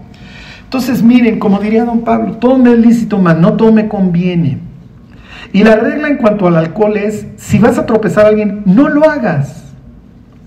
[0.65, 4.59] Entonces, miren, como diría don Pablo, todo me es lícito, mas no todo me conviene.
[5.53, 8.89] Y la regla en cuanto al alcohol es, si vas a tropezar a alguien, no
[8.89, 9.73] lo hagas.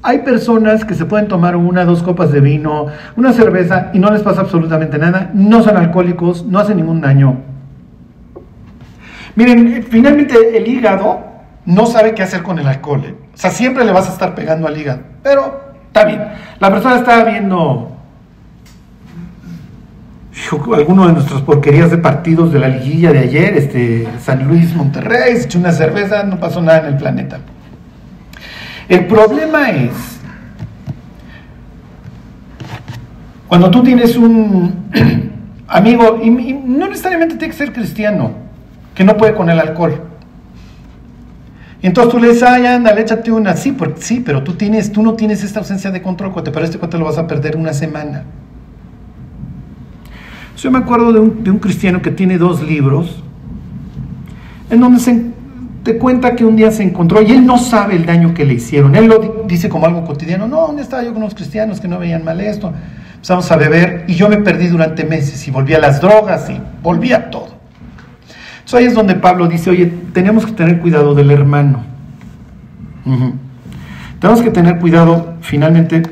[0.03, 4.11] Hay personas que se pueden tomar una, dos copas de vino, una cerveza y no
[4.11, 7.37] les pasa absolutamente nada, no son alcohólicos, no hacen ningún daño.
[9.35, 11.19] Miren, finalmente el hígado
[11.65, 13.03] no sabe qué hacer con el alcohol.
[13.05, 13.15] ¿eh?
[13.33, 15.01] O sea, siempre le vas a estar pegando al hígado.
[15.21, 16.23] Pero está bien.
[16.59, 17.96] La persona estaba viendo
[20.75, 25.35] alguno de nuestras porquerías de partidos de la liguilla de ayer, este, San Luis Monterrey,
[25.35, 27.39] se echó una cerveza, no pasó nada en el planeta.
[28.87, 29.91] El problema es
[33.47, 34.89] cuando tú tienes un
[35.67, 38.31] amigo, y no necesariamente tiene que ser cristiano,
[38.95, 40.01] que no puede con el alcohol.
[41.81, 43.55] Entonces tú le dices, ay, ándale, échate una.
[43.55, 46.65] Sí, porque, sí, pero tú, tienes, tú no tienes esta ausencia de control, cuate, pero
[46.65, 48.23] este cuate lo vas a perder una semana.
[50.57, 53.23] Yo me acuerdo de un, de un cristiano que tiene dos libros,
[54.69, 55.25] en donde se,
[55.83, 58.55] te cuenta que un día se encontró y él no sabe el daño que le
[58.55, 58.95] hicieron.
[58.95, 60.47] Él lo dice como algo cotidiano.
[60.47, 62.73] No, ¿dónde estaba yo con los cristianos que no veían mal esto?
[63.13, 66.59] Empezamos a beber y yo me perdí durante meses y volví a las drogas y
[66.83, 67.49] volví a todo.
[68.57, 71.83] Entonces ahí es donde Pablo dice, oye, tenemos que tener cuidado del hermano.
[74.19, 76.03] Tenemos que tener cuidado finalmente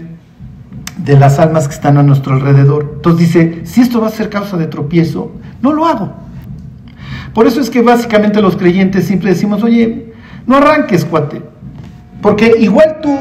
[0.98, 2.94] de las almas que están a nuestro alrededor.
[2.96, 5.32] Entonces dice, si esto va a ser causa de tropiezo,
[5.62, 6.14] no lo hago.
[7.34, 10.14] Por eso es que básicamente los creyentes siempre decimos, oye,
[10.48, 11.42] no arranques, cuate.
[12.22, 13.18] Porque igual tú,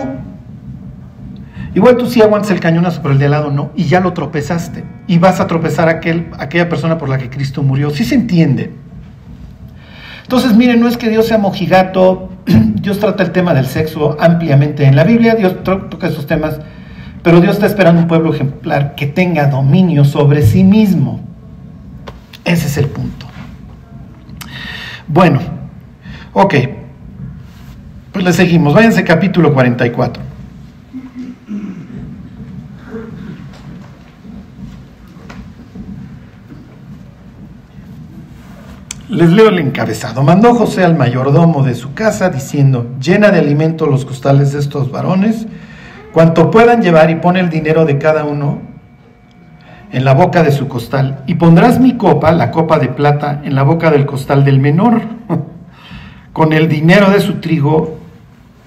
[1.74, 4.12] igual tú sí aguantas el cañonazo, pero el de al lado no, y ya lo
[4.12, 4.84] tropezaste.
[5.08, 7.90] Y vas a tropezar a aquel, aquella persona por la que Cristo murió.
[7.90, 8.72] Sí se entiende.
[10.22, 14.84] Entonces, miren, no es que Dios sea mojigato, Dios trata el tema del sexo ampliamente
[14.84, 16.60] en la Biblia, Dios toca esos temas,
[17.24, 21.20] pero Dios está esperando un pueblo ejemplar que tenga dominio sobre sí mismo.
[22.44, 23.26] Ese es el punto.
[25.08, 25.40] Bueno,
[26.34, 26.54] ok.
[28.12, 28.74] Pues le seguimos.
[28.74, 30.22] Váyanse capítulo 44.
[39.08, 40.22] Les leo el encabezado.
[40.22, 44.90] Mandó José al mayordomo de su casa diciendo, llena de alimento los costales de estos
[44.90, 45.46] varones,
[46.14, 48.62] cuanto puedan llevar y pone el dinero de cada uno
[49.92, 51.24] en la boca de su costal.
[51.26, 55.02] Y pondrás mi copa, la copa de plata, en la boca del costal del menor,
[56.32, 57.98] con el dinero de su trigo.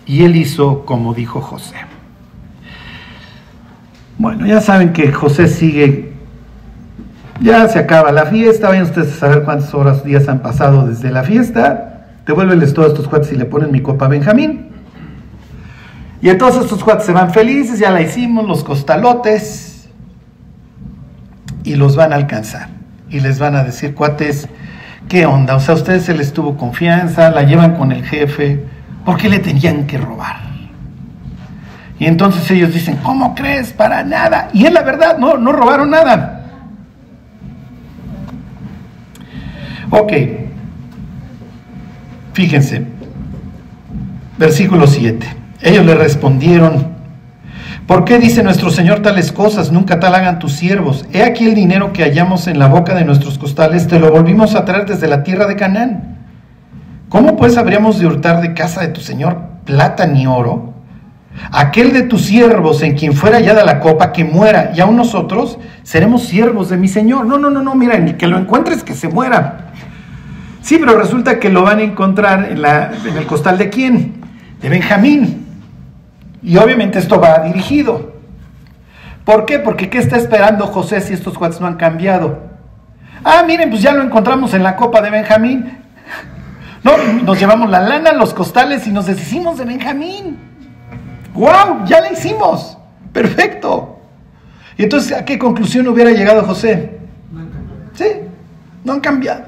[0.06, 1.76] Y él hizo como dijo José.
[4.20, 6.18] Bueno, ya saben que José sigue
[7.40, 11.12] ya se acaba la fiesta, vayan ustedes a saber cuántas horas, días han pasado desde
[11.12, 12.08] la fiesta.
[12.26, 14.70] Devuélveles todos estos cuates y le ponen mi copa a Benjamín.
[16.22, 19.90] Y entonces estos cuates se van felices, ya la hicimos, los costalotes,
[21.64, 22.70] y los van a alcanzar.
[23.10, 24.48] Y les van a decir, cuates,
[25.08, 25.56] ¿qué onda?
[25.56, 28.66] O sea, a ustedes se les tuvo confianza, la llevan con el jefe,
[29.06, 30.48] ¿por qué le tenían que robar?
[32.00, 33.74] Y entonces ellos dicen, ¿cómo crees?
[33.74, 34.50] Para nada.
[34.54, 36.34] Y es la verdad, no, no robaron nada.
[39.90, 40.14] Ok,
[42.34, 42.86] fíjense,
[44.38, 45.26] versículo 7.
[45.62, 46.88] Ellos le respondieron,
[47.88, 49.72] ¿por qué dice nuestro Señor tales cosas?
[49.72, 51.06] Nunca tal hagan tus siervos.
[51.12, 54.56] He aquí el dinero que hallamos en la boca de nuestros costales, te lo volvimos
[54.56, 56.18] a traer desde la tierra de Canaán.
[57.10, 60.74] ¿Cómo pues habríamos de hurtar de casa de tu Señor plata ni oro?
[61.52, 65.60] Aquel de tus siervos en quien fuera hallada la copa, que muera, y aún nosotros
[65.84, 67.26] seremos siervos de mi Señor.
[67.26, 69.72] No, no, no, no, mira, ni que lo encuentres que se muera.
[70.62, 74.16] Sí, pero resulta que lo van a encontrar en, la, en el costal de quién?
[74.62, 75.47] De Benjamín.
[76.42, 78.14] Y obviamente esto va dirigido.
[79.26, 79.60] ¿Por qué?
[79.60, 82.40] Porque ¿qué está esperando José si estos cuates no han cambiado?
[83.24, 85.80] Ah, miren, pues ya lo encontramos en la copa de Benjamín.
[86.84, 90.38] No, nos llevamos la lana, los costales y nos deshicimos de Benjamín.
[91.34, 91.86] ¡Wow!
[91.86, 92.78] Ya la hicimos.
[93.12, 94.00] Perfecto.
[94.78, 97.00] Y entonces, ¿a qué conclusión hubiera llegado José?
[97.32, 97.82] No han cambiado.
[97.94, 98.06] Sí,
[98.84, 99.44] no han cambiado.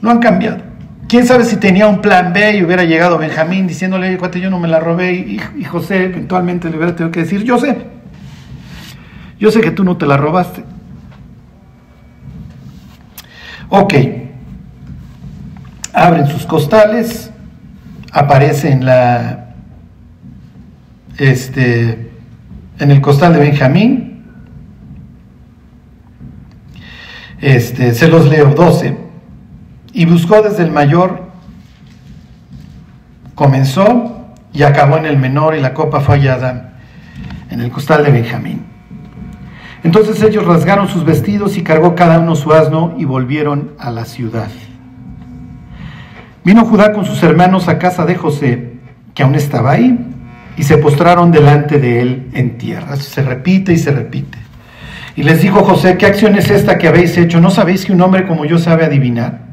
[0.00, 0.67] No han cambiado.
[1.08, 4.60] ¿Quién sabe si tenía un plan B y hubiera llegado Benjamín diciéndole, cuate, yo no
[4.60, 7.78] me la robé y, José eventualmente le hubiera tenido que decir, yo sé,
[9.40, 10.64] yo sé que tú no te la robaste.
[13.70, 13.94] Ok,
[15.94, 17.30] abren sus costales,
[18.12, 19.54] aparece en la,
[21.16, 22.10] este,
[22.78, 24.24] en el costal de Benjamín,
[27.40, 28.54] este, se los leo.
[28.54, 29.07] 12
[29.98, 31.22] y buscó desde el mayor,
[33.34, 36.74] comenzó y acabó en el menor y la copa fue hallada
[37.50, 38.62] en el costal de Benjamín.
[39.82, 44.04] Entonces ellos rasgaron sus vestidos y cargó cada uno su asno y volvieron a la
[44.04, 44.46] ciudad.
[46.44, 48.74] Vino Judá con sus hermanos a casa de José,
[49.16, 49.98] que aún estaba ahí,
[50.56, 52.94] y se postraron delante de él en tierra.
[52.94, 54.38] Se repite y se repite.
[55.16, 57.40] Y les dijo José, ¿qué acción es esta que habéis hecho?
[57.40, 59.47] ¿No sabéis que un hombre como yo sabe adivinar?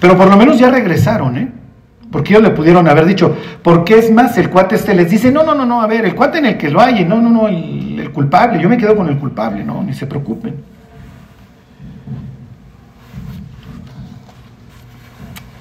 [0.00, 1.48] Pero por lo menos ya regresaron, ¿eh?
[2.10, 5.42] Porque ellos le pudieron haber dicho, porque es más, el cuate este les dice, no,
[5.42, 7.48] no, no, no, a ver, el cuate en el que lo hay, no, no, no,
[7.48, 10.54] el, el culpable, yo me quedo con el culpable, no, ni se preocupen.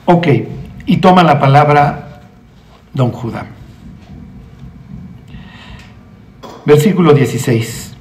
[0.05, 0.27] Ok,
[0.85, 2.21] y toma la palabra
[2.93, 3.47] don Judá.
[6.65, 7.95] Versículo 16.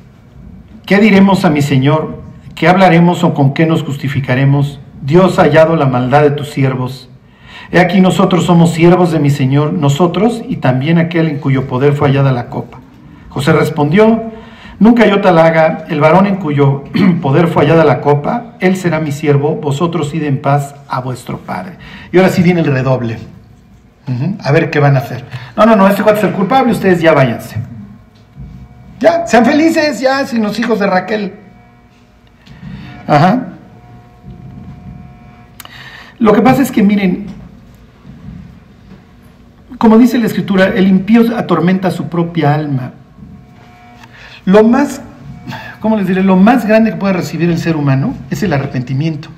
[0.85, 2.23] ¿Qué diremos a mi Señor?
[2.55, 4.81] ¿Qué hablaremos o con qué nos justificaremos?
[5.03, 7.09] Dios ha hallado la maldad de tus siervos.
[7.71, 11.95] He aquí nosotros somos siervos de mi Señor, nosotros y también aquel en cuyo poder
[11.95, 12.79] fue hallada la copa.
[13.31, 14.31] José respondió,
[14.79, 16.85] nunca yo tal haga, el varón en cuyo
[17.23, 21.39] poder fue hallada la copa, él será mi siervo, vosotros id en paz a vuestro
[21.39, 21.73] Padre.
[22.13, 23.19] Y ahora sí viene el redoble.
[24.43, 25.25] A ver qué van a hacer.
[25.57, 27.57] No, no, no, este cuate es el culpable, ustedes ya váyanse.
[29.01, 31.35] Ya, sean felices, ya, sin los hijos de Raquel.
[33.07, 33.54] Ajá.
[36.19, 37.27] Lo que pasa es que miren,
[39.79, 42.93] como dice la escritura, el impío atormenta su propia alma.
[44.45, 45.01] Lo más,
[45.81, 46.23] ¿cómo les diré?
[46.23, 49.29] Lo más grande que puede recibir el ser humano es el arrepentimiento.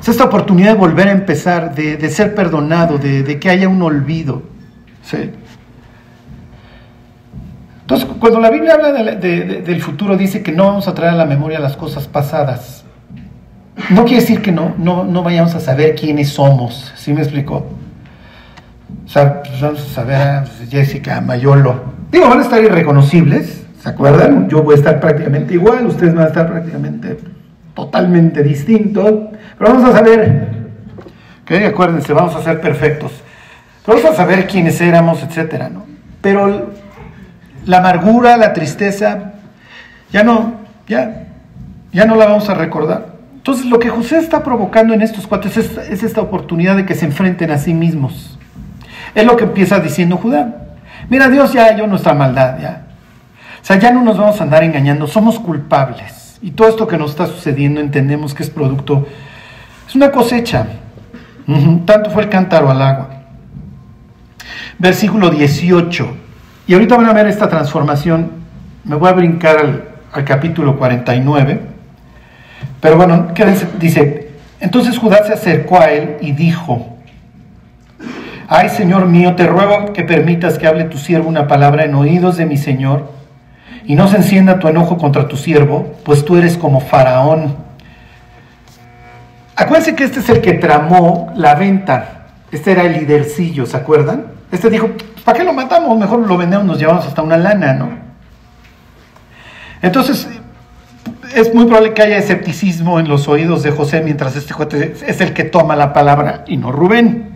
[0.00, 4.42] Es esta oportunidad de volver a empezar, de, ser perdonado, de, que haya un olvido.
[7.80, 11.24] Entonces, cuando la Biblia habla del futuro, dice que no vamos a traer a la
[11.24, 12.83] memoria las cosas pasadas.
[13.90, 17.66] No quiere decir que no, no, vayamos a saber quiénes somos, ¿sí me explicó?
[19.04, 21.82] O sea, pues vamos a saber a Jessica Mayolo.
[22.10, 24.48] Digo, van a estar irreconocibles, ¿se acuerdan?
[24.48, 27.18] Yo voy a estar prácticamente igual, ustedes van a estar prácticamente
[27.74, 30.48] totalmente distintos, pero vamos a saber,
[31.44, 33.12] que acuérdense, vamos a ser perfectos,
[33.86, 35.84] vamos a saber quiénes éramos, etcétera, ¿no?
[36.20, 36.70] Pero
[37.66, 39.32] la amargura, la tristeza,
[40.12, 41.26] ya no, ya,
[41.92, 43.13] ya no la vamos a recordar.
[43.44, 46.94] Entonces lo que José está provocando en estos cuatro es, es esta oportunidad de que
[46.94, 48.38] se enfrenten a sí mismos.
[49.14, 50.76] Es lo que empieza diciendo Judá.
[51.10, 52.86] Mira, Dios ya halló nuestra maldad, ya.
[53.60, 56.38] O sea, ya no nos vamos a andar engañando, somos culpables.
[56.40, 59.06] Y todo esto que nos está sucediendo entendemos que es producto,
[59.86, 60.66] es una cosecha.
[61.84, 63.10] Tanto fue el cántaro al agua.
[64.78, 66.16] Versículo 18.
[66.66, 68.30] Y ahorita van a ver esta transformación.
[68.84, 71.73] Me voy a brincar al, al capítulo 49.
[72.80, 76.94] Pero bueno, quédense, dice, entonces Judá se acercó a él y dijo,
[78.48, 82.36] Ay, Señor mío, te ruego que permitas que hable tu siervo una palabra en oídos
[82.36, 83.10] de mi Señor,
[83.86, 87.56] y no se encienda tu enojo contra tu siervo, pues tú eres como faraón.
[89.56, 92.26] Acuérdense que este es el que tramó la venta.
[92.50, 94.26] Este era el lidercillo, ¿se acuerdan?
[94.50, 94.90] Este dijo,
[95.24, 95.98] ¿para qué lo matamos?
[95.98, 97.90] Mejor lo vendemos, nos llevamos hasta una lana, ¿no?
[99.82, 100.28] Entonces,
[101.34, 104.54] es muy probable que haya escepticismo en los oídos de José mientras este
[105.06, 107.34] es el que toma la palabra y no Rubén.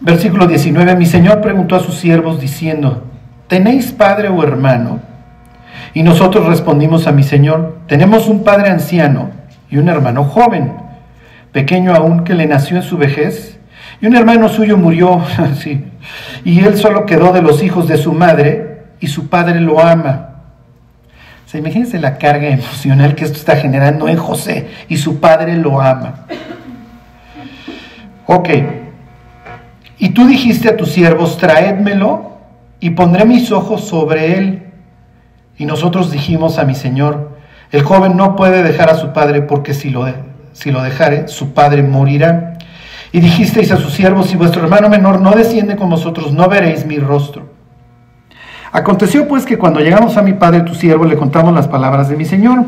[0.00, 3.04] Versículo 19, mi Señor preguntó a sus siervos diciendo,
[3.48, 5.00] ¿tenéis padre o hermano?
[5.94, 9.30] Y nosotros respondimos a mi Señor, tenemos un padre anciano
[9.70, 10.74] y un hermano joven,
[11.52, 13.58] pequeño aún que le nació en su vejez,
[14.02, 15.22] y un hermano suyo murió,
[15.58, 15.86] sí,
[16.44, 20.30] y él solo quedó de los hijos de su madre, y su padre lo ama.
[21.46, 25.80] O sea, la carga emocional que esto está generando en José, y su padre lo
[25.80, 26.26] ama.
[28.26, 28.48] Ok.
[29.98, 32.38] Y tú dijiste a tus siervos, traédmelo
[32.80, 34.62] y pondré mis ojos sobre él.
[35.56, 37.38] Y nosotros dijimos a mi señor,
[37.70, 40.06] el joven no puede dejar a su padre porque si lo,
[40.52, 42.58] si lo dejare, su padre morirá.
[43.12, 46.84] Y dijisteis a sus siervos, si vuestro hermano menor no desciende con vosotros, no veréis
[46.84, 47.53] mi rostro.
[48.74, 52.16] Aconteció pues que cuando llegamos a mi padre, tu siervo, le contamos las palabras de
[52.16, 52.64] mi señor.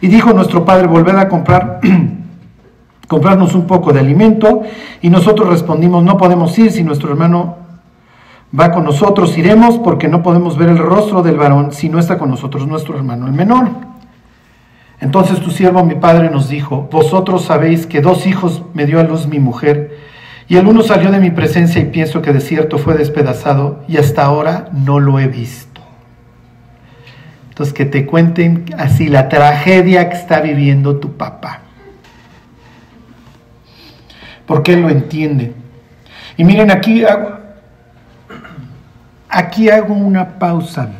[0.00, 1.80] Y dijo nuestro padre, volved a comprar
[3.08, 4.62] comprarnos un poco de alimento
[5.02, 7.56] y nosotros respondimos, no podemos ir si nuestro hermano
[8.58, 12.18] va con nosotros, iremos porque no podemos ver el rostro del varón si no está
[12.18, 13.68] con nosotros nuestro hermano el menor.
[15.00, 19.02] Entonces tu siervo, mi padre, nos dijo, vosotros sabéis que dos hijos me dio a
[19.02, 19.98] luz mi mujer,
[20.48, 23.96] y el uno salió de mi presencia y pienso que de cierto fue despedazado, y
[23.96, 25.80] hasta ahora no lo he visto.
[27.48, 31.62] Entonces que te cuenten así la tragedia que está viviendo tu papá
[34.46, 35.52] porque Él lo entiende.
[36.36, 37.38] Y miren, aquí hago,
[39.28, 40.90] aquí hago una pausa.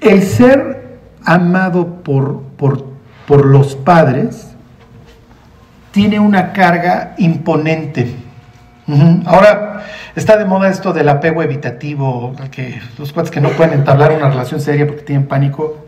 [0.00, 2.84] El ser amado por, por,
[3.26, 4.55] por los padres
[5.96, 8.14] tiene una carga imponente.
[9.24, 9.82] Ahora
[10.14, 12.36] está de moda esto del apego evitativo,
[12.98, 15.86] los cuates que no pueden entablar una relación seria porque tienen pánico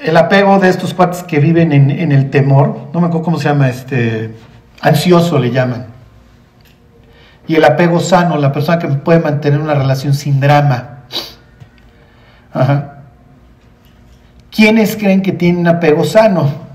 [0.00, 3.48] el apego de estos cuates que viven en, el temor, no me acuerdo cómo se
[3.48, 4.32] llama, este,
[4.80, 5.86] ansioso le llaman.
[7.48, 11.00] Y el apego sano, la persona que puede mantener una relación sin drama.
[12.52, 13.00] Ajá.
[14.52, 16.65] ¿Quiénes creen que tienen apego sano?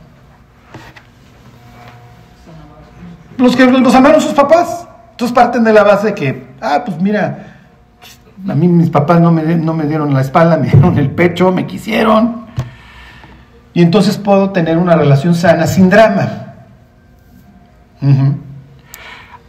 [3.42, 4.88] Los que los amaron sus papás.
[5.12, 7.58] Entonces parten de la base de que, ah, pues mira,
[8.48, 11.52] a mí mis papás no me, no me dieron la espalda, me dieron el pecho,
[11.52, 12.46] me quisieron.
[13.74, 16.48] Y entonces puedo tener una relación sana sin drama.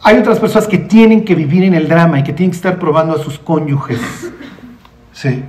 [0.01, 2.77] Hay otras personas que tienen que vivir en el drama y que tienen que estar
[2.77, 3.99] probando a sus cónyuges.
[5.11, 5.43] Sí.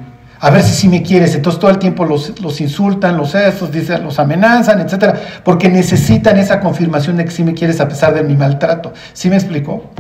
[0.45, 1.35] A ver si sí me quieres.
[1.35, 3.71] Entonces todo el tiempo los, los insultan, los esos,
[4.03, 5.17] los amenazan, etc.
[5.43, 8.93] Porque necesitan esa confirmación de que sí me quieres a pesar de mi maltrato.
[9.15, 9.91] ¿Sí me explico?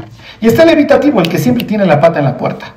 [0.42, 2.74] Y está el evitativo, el que siempre tiene la pata en la puerta.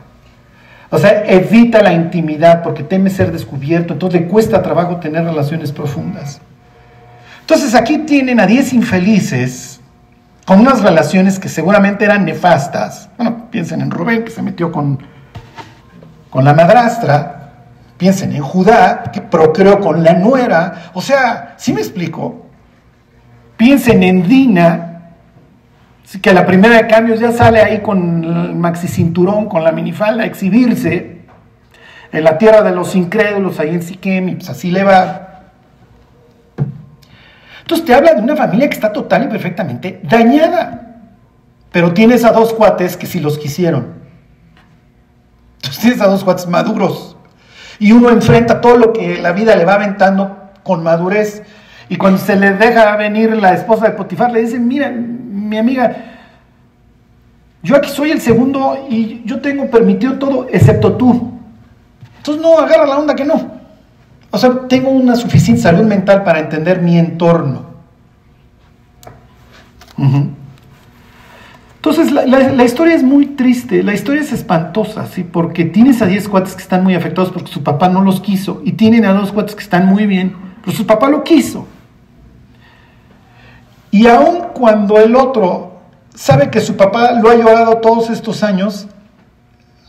[0.89, 5.74] O sea, evita la intimidad porque teme ser descubierto, entonces le cuesta trabajo tener relaciones
[5.74, 6.39] profundas.
[7.41, 9.82] Entonces aquí tienen a 10 infelices
[10.45, 13.09] con unas relaciones que seguramente eran nefastas.
[13.18, 14.99] Bueno, piensen en Rubén que se metió con,
[16.30, 17.37] con la madrastra,
[17.98, 20.91] piensen en Judá que procreó con la nuera.
[20.93, 22.48] O sea, ¿sí me explico?
[23.58, 24.88] Piensen en Dina
[26.22, 30.24] que la primera de cambios ya sale ahí con el maxi cinturón, con la minifalda,
[30.24, 31.18] a exhibirse
[32.12, 35.52] en la tierra de los incrédulos, ahí en Siquem, y pues así le va.
[37.60, 40.84] Entonces te habla de una familia que está total y perfectamente dañada.
[41.70, 43.93] pero tienes a dos cuates que sí los quisieron.
[45.58, 47.16] Entonces tienes a dos cuates maduros.
[47.80, 51.43] Y uno enfrenta todo lo que la vida le va aventando con madurez.
[51.89, 55.95] Y cuando se le deja venir la esposa de Potifar, le dice, mira, mi amiga,
[57.63, 61.34] yo aquí soy el segundo y yo tengo permitido todo excepto tú.
[62.17, 63.57] Entonces no, agarra la onda que no.
[64.30, 67.65] O sea, tengo una suficiente salud mental para entender mi entorno.
[71.78, 75.23] Entonces la, historia es muy triste, la historia es espantosa, ¿sí?
[75.23, 78.61] Porque tienes a 10 cuates que están muy afectados porque su papá no los quiso
[78.65, 81.67] y tienen a dos cuates que están muy bien, pero su papá lo quiso.
[83.91, 85.80] Y aun cuando el otro
[86.15, 88.88] sabe que su papá lo ha llorado todos estos años,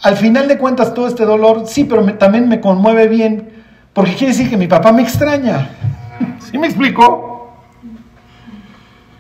[0.02, 3.48] al final de cuentas todo este dolor, sí, pero también me conmueve bien,
[3.94, 5.70] porque quiere decir que mi papá me extraña.
[6.50, 7.27] ¿Sí me explicó?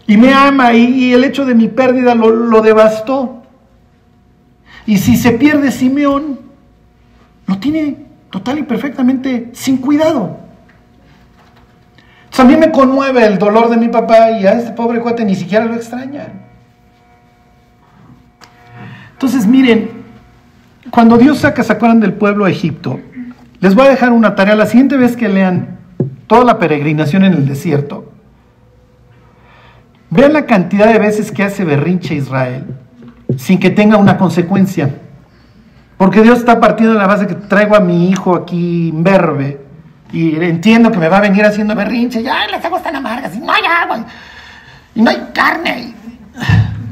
[0.08, 3.42] Y me ama y, el hecho de mi pérdida lo, devastó.
[4.86, 6.40] Y si se pierde Simeón,
[7.46, 10.38] lo tiene total y perfectamente sin cuidado.
[12.34, 15.66] También me conmueve el dolor de mi papá y a este pobre cuate ni siquiera
[15.66, 16.28] lo extraña.
[19.12, 19.90] Entonces, miren,
[20.90, 22.98] cuando Dios saca, se acuerdan del pueblo a Egipto,
[23.60, 24.54] les voy a dejar una tarea.
[24.54, 25.76] La siguiente vez que lean
[26.26, 28.07] toda la peregrinación en el desierto,
[30.10, 32.64] vean la cantidad de veces que hace berrinche Israel
[33.36, 34.90] sin que tenga una consecuencia.
[35.96, 39.60] Porque Dios está partiendo de la base que traigo a mi hijo aquí imberbe
[40.12, 42.22] y entiendo que me va a venir haciendo berrinche.
[42.22, 44.04] Ya las aguas están amargas y no hay agua
[44.94, 45.94] y no hay carne.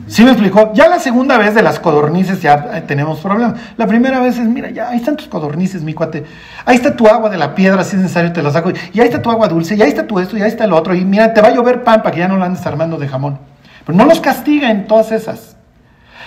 [0.07, 0.73] ¿Sí me explicó?
[0.73, 3.61] Ya la segunda vez de las codornices ya eh, tenemos problemas.
[3.77, 6.25] La primera vez es, mira, ya ahí están tus codornices, mi cuate.
[6.65, 8.71] Ahí está tu agua de la piedra, si es necesario te la saco.
[8.93, 10.73] Y ahí está tu agua dulce, y ahí está tu esto, y ahí está el
[10.73, 10.95] otro.
[10.95, 13.09] Y mira, te va a llover pan para que ya no la andes armando de
[13.09, 13.39] jamón.
[13.85, 15.57] Pero no los castiga en todas esas.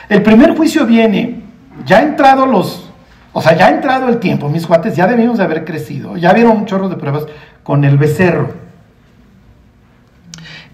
[0.09, 1.43] El primer juicio viene,
[1.85, 2.89] ya ha entrado los,
[3.31, 6.17] o sea, ya ha entrado el tiempo, mis cuates, ya debimos de haber crecido.
[6.17, 7.27] Ya vieron un chorro de pruebas
[7.63, 8.53] con el becerro.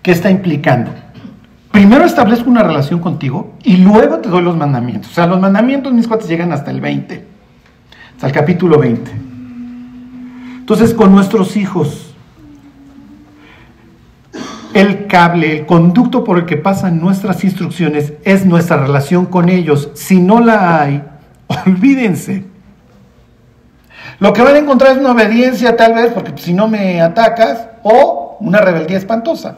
[0.02, 0.92] ¿Qué está implicando?
[1.76, 5.12] Primero establezco una relación contigo y luego te doy los mandamientos.
[5.12, 7.26] O sea, los mandamientos, mis cuates, llegan hasta el 20,
[8.14, 9.12] hasta el capítulo 20.
[10.60, 12.16] Entonces, con nuestros hijos,
[14.74, 19.90] el cable, el conducto por el que pasan nuestras instrucciones es nuestra relación con ellos.
[19.96, 21.04] Si no la hay,
[21.66, 22.46] olvídense.
[24.20, 27.68] Lo que van a encontrar es una obediencia tal vez, porque si no me atacas,
[27.84, 29.58] o una rebeldía espantosa.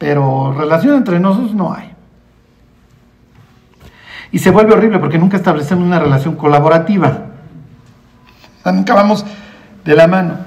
[0.00, 1.90] Pero relación entre nosotros no hay.
[4.32, 7.26] Y se vuelve horrible porque nunca establecemos una relación colaborativa.
[8.64, 9.26] nunca vamos
[9.84, 10.38] de la mano.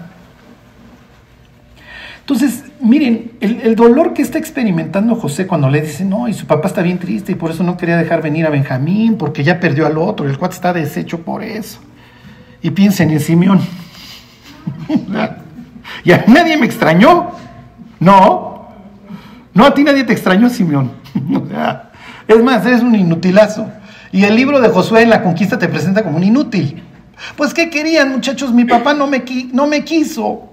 [2.22, 6.70] Entonces, miren, el, dolor que está experimentando José cuando le dice, no, y su papá
[6.70, 9.86] está bien triste y por eso no quería dejar venir a Benjamín, porque ya perdió
[9.86, 11.80] al otro, y el cuate está deshecho por eso.
[12.64, 13.60] Y piensen en Simeón.
[16.04, 17.34] y a nadie me extrañó.
[18.00, 18.43] No,
[19.54, 20.92] no, a ti nadie te extrañó, Simeón.
[22.28, 23.70] es más, eres un inutilazo.
[24.12, 26.84] Y el libro de Josué en la conquista te presenta como un inútil.
[27.36, 28.52] Pues, ¿qué querían, muchachos?
[28.52, 29.24] Mi papá no me,
[29.54, 30.50] no me quiso.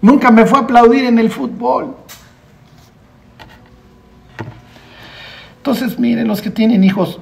[0.00, 1.96] Nunca me fue a aplaudir en el fútbol.
[5.56, 7.20] Entonces, miren, los que tienen hijos,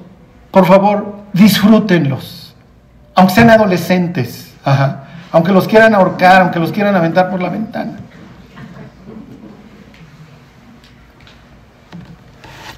[0.51, 2.55] por favor, disfrútenlos.
[3.15, 4.53] Aunque sean adolescentes,
[5.31, 8.02] aunque los quieran ahorcar, aunque los quieran aventar por la ventana.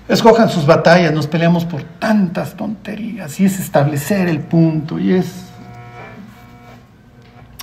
[0.08, 5.46] Escojan sus batallas, nos peleamos por tantas tonterías y es establecer el punto y es...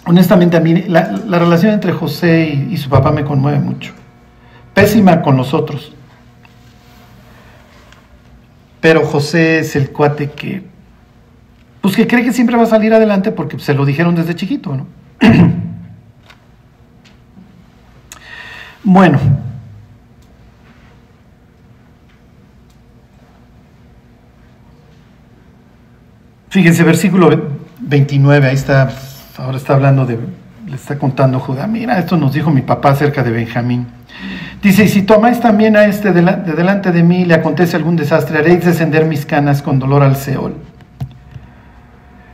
[0.05, 3.93] Honestamente a mí la, relación entre José y, y su papá me conmueve mucho.
[4.75, 5.93] Pésima con los otros.
[8.81, 10.65] Pero José es el cuate que,
[11.81, 14.77] pues que cree que siempre va a salir adelante porque se lo dijeron desde chiquito,
[14.77, 14.87] ¿no?
[18.83, 19.21] bueno,
[26.53, 27.31] Fíjense, versículo
[27.81, 28.91] 29, ahí está,
[29.39, 30.19] ahora está hablando de,
[30.69, 33.87] le está contando Judá, mira, esto nos dijo mi papá acerca de Benjamín.
[34.61, 38.37] Dice, y si tomáis también a este de delante de mí le acontece algún desastre,
[38.37, 40.57] haréis descender mis canas con dolor al Seol.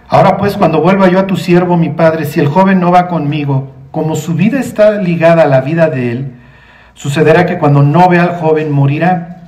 [0.09, 3.07] Ahora pues, cuando vuelva yo a tu siervo, mi padre, si el joven no va
[3.07, 6.33] conmigo, como su vida está ligada a la vida de él,
[6.95, 9.43] sucederá que cuando no vea al joven morirá,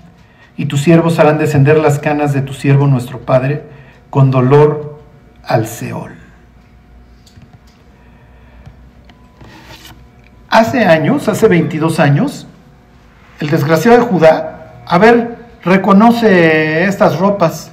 [0.56, 3.79] y tus siervos harán descender las canas de tu siervo nuestro padre,
[4.10, 5.00] con dolor
[5.44, 6.12] al Seol.
[10.48, 12.46] Hace años, hace 22 años,
[13.38, 17.70] el desgraciado de Judá, a ver, reconoce estas ropas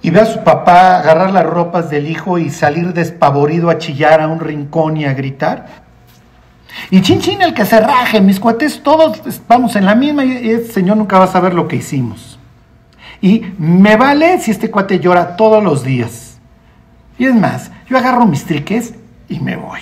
[0.00, 4.20] y ve a su papá agarrar las ropas del hijo y salir despavorido a chillar
[4.20, 5.66] a un rincón y a gritar.
[6.90, 10.50] Y chin chin el que se raje, mis cuates, todos vamos en la misma y
[10.50, 12.31] este señor nunca va a saber lo que hicimos.
[13.22, 16.40] Y me vale si este cuate llora todos los días.
[17.18, 18.94] Y es más, yo agarro mis triques
[19.28, 19.78] y me voy.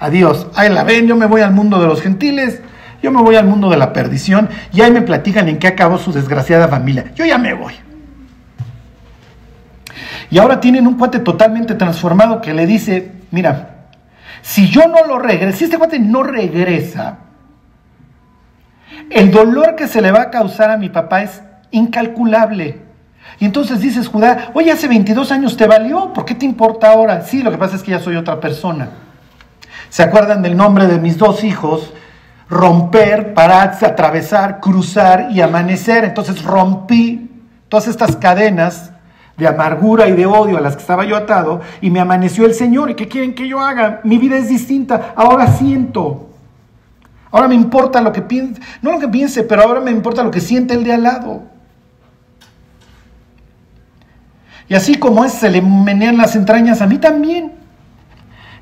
[0.00, 2.60] Adiós, ahí la ven, yo me voy al mundo de los gentiles,
[3.00, 5.96] yo me voy al mundo de la perdición y ahí me platican en qué acabó
[5.96, 7.12] su desgraciada familia.
[7.14, 7.74] Yo ya me voy.
[10.28, 13.86] Y ahora tienen un cuate totalmente transformado que le dice, mira,
[14.40, 17.18] si yo no lo regreso, si este cuate no regresa,
[19.08, 21.42] el dolor que se le va a causar a mi papá es
[21.72, 22.80] incalculable.
[23.38, 27.22] Y entonces dices, Judá, oye, hace 22 años te valió, ¿por qué te importa ahora?
[27.22, 28.88] Sí, lo que pasa es que ya soy otra persona.
[29.88, 31.92] ¿Se acuerdan del nombre de mis dos hijos?
[32.48, 36.04] Romper, parar, atravesar, cruzar y amanecer.
[36.04, 37.30] Entonces rompí
[37.68, 38.92] todas estas cadenas
[39.36, 42.54] de amargura y de odio a las que estaba yo atado, y me amaneció el
[42.54, 42.90] Señor.
[42.90, 44.00] ¿Y qué quieren que yo haga?
[44.04, 45.14] Mi vida es distinta.
[45.16, 46.30] Ahora siento.
[47.30, 50.30] Ahora me importa lo que piense, no lo que piense, pero ahora me importa lo
[50.30, 51.51] que siente el de al lado.
[54.72, 57.52] Y así como es, se le menean las entrañas a mí también.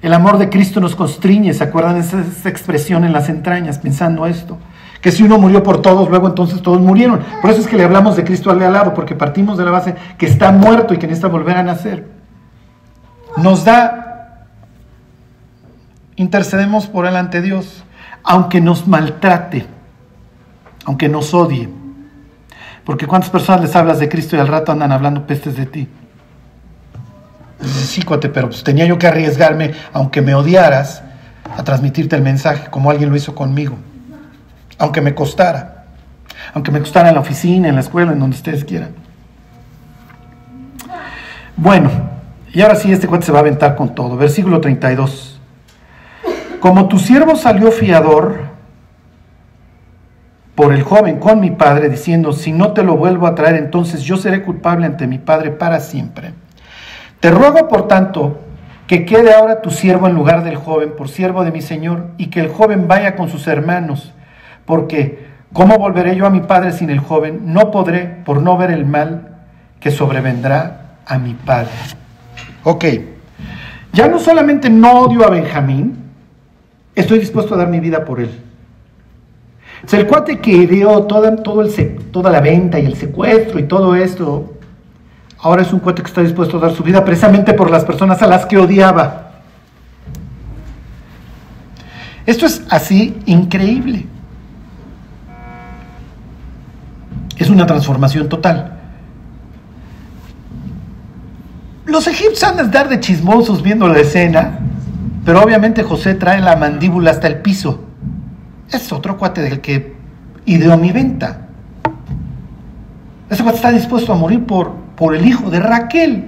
[0.02, 4.26] El amor de Cristo nos constriñe, ¿se acuerdan de esa expresión en las entrañas, pensando
[4.26, 4.58] esto?
[5.00, 7.20] que si uno murió por todos, luego entonces todos murieron.
[7.40, 9.94] Por eso es que le hablamos de Cristo al lado, porque partimos de la base
[10.18, 12.08] que está muerto y que necesita volver a nacer.
[13.36, 14.46] Nos da,
[16.16, 17.84] intercedemos por él ante Dios,
[18.24, 19.64] aunque nos maltrate,
[20.86, 21.68] aunque nos odie.
[22.84, 25.88] Porque cuántas personas les hablas de Cristo y al rato andan hablando pestes de ti.
[27.62, 28.02] Sí,
[28.32, 31.02] pero pues tenía yo que arriesgarme, aunque me odiaras,
[31.56, 33.76] a transmitirte el mensaje, como alguien lo hizo conmigo
[34.80, 35.84] aunque me costara,
[36.54, 38.92] aunque me costara en la oficina, en la escuela, en donde ustedes quieran.
[41.54, 41.90] Bueno,
[42.52, 44.16] y ahora sí este cuento se va a aventar con todo.
[44.16, 45.38] Versículo 32.
[46.60, 48.48] Como tu siervo salió fiador
[50.54, 54.00] por el joven con mi padre, diciendo, si no te lo vuelvo a traer, entonces
[54.02, 56.32] yo seré culpable ante mi padre para siempre.
[57.20, 58.40] Te ruego, por tanto,
[58.86, 62.26] que quede ahora tu siervo en lugar del joven, por siervo de mi Señor, y
[62.26, 64.12] que el joven vaya con sus hermanos
[64.70, 67.52] porque ¿cómo volveré yo a mi padre sin el joven?
[67.52, 69.38] No podré por no ver el mal
[69.80, 71.72] que sobrevendrá a mi padre.
[72.62, 72.84] Ok,
[73.92, 75.96] ya no solamente no odio a Benjamín,
[76.94, 78.30] estoy dispuesto a dar mi vida por él.
[79.92, 83.64] O el cuate que dio toda, todo el, toda la venta y el secuestro y
[83.64, 84.54] todo esto,
[85.42, 88.22] ahora es un cuate que está dispuesto a dar su vida precisamente por las personas
[88.22, 89.30] a las que odiaba.
[92.26, 94.06] Esto es así increíble.
[97.40, 98.72] es una transformación total.
[101.86, 104.58] Los egipcios han de estar de chismosos viendo la escena,
[105.24, 107.80] pero obviamente José trae la mandíbula hasta el piso.
[108.70, 109.96] Es otro cuate del que
[110.44, 111.48] ideó mi venta.
[113.30, 116.26] Ese cuate está dispuesto a morir por, por el hijo de Raquel.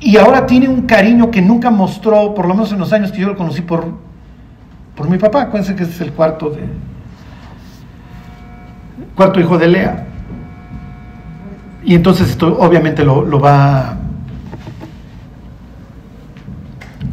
[0.00, 3.20] Y ahora tiene un cariño que nunca mostró, por lo menos en los años que
[3.20, 3.86] yo lo conocí por,
[4.96, 5.42] por mi papá.
[5.42, 6.64] Acuérdense que ese es el cuarto de,
[9.14, 10.06] cuarto hijo de Lea.
[11.84, 13.96] Y entonces esto obviamente lo, va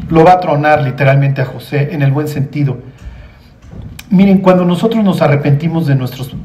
[0.09, 2.79] lo va a tronar literalmente a José en el buen sentido.
[4.09, 6.35] Miren, cuando nosotros nos arrepentimos de nuestros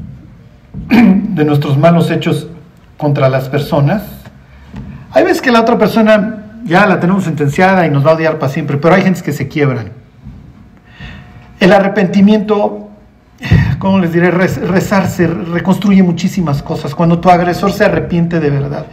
[0.89, 2.47] de nuestros malos hechos
[2.97, 4.03] contra las personas,
[5.11, 8.39] hay veces que la otra persona ya la tenemos sentenciada y nos va a odiar
[8.39, 9.91] para siempre, pero hay gente que se quiebran.
[11.59, 12.83] El arrepentimiento
[13.79, 14.31] ¿cómo les diré?
[14.31, 16.95] Rezarse, reconstruye muchísimas cosas.
[16.95, 18.85] Cuando tu agresor se arrepiente de verdad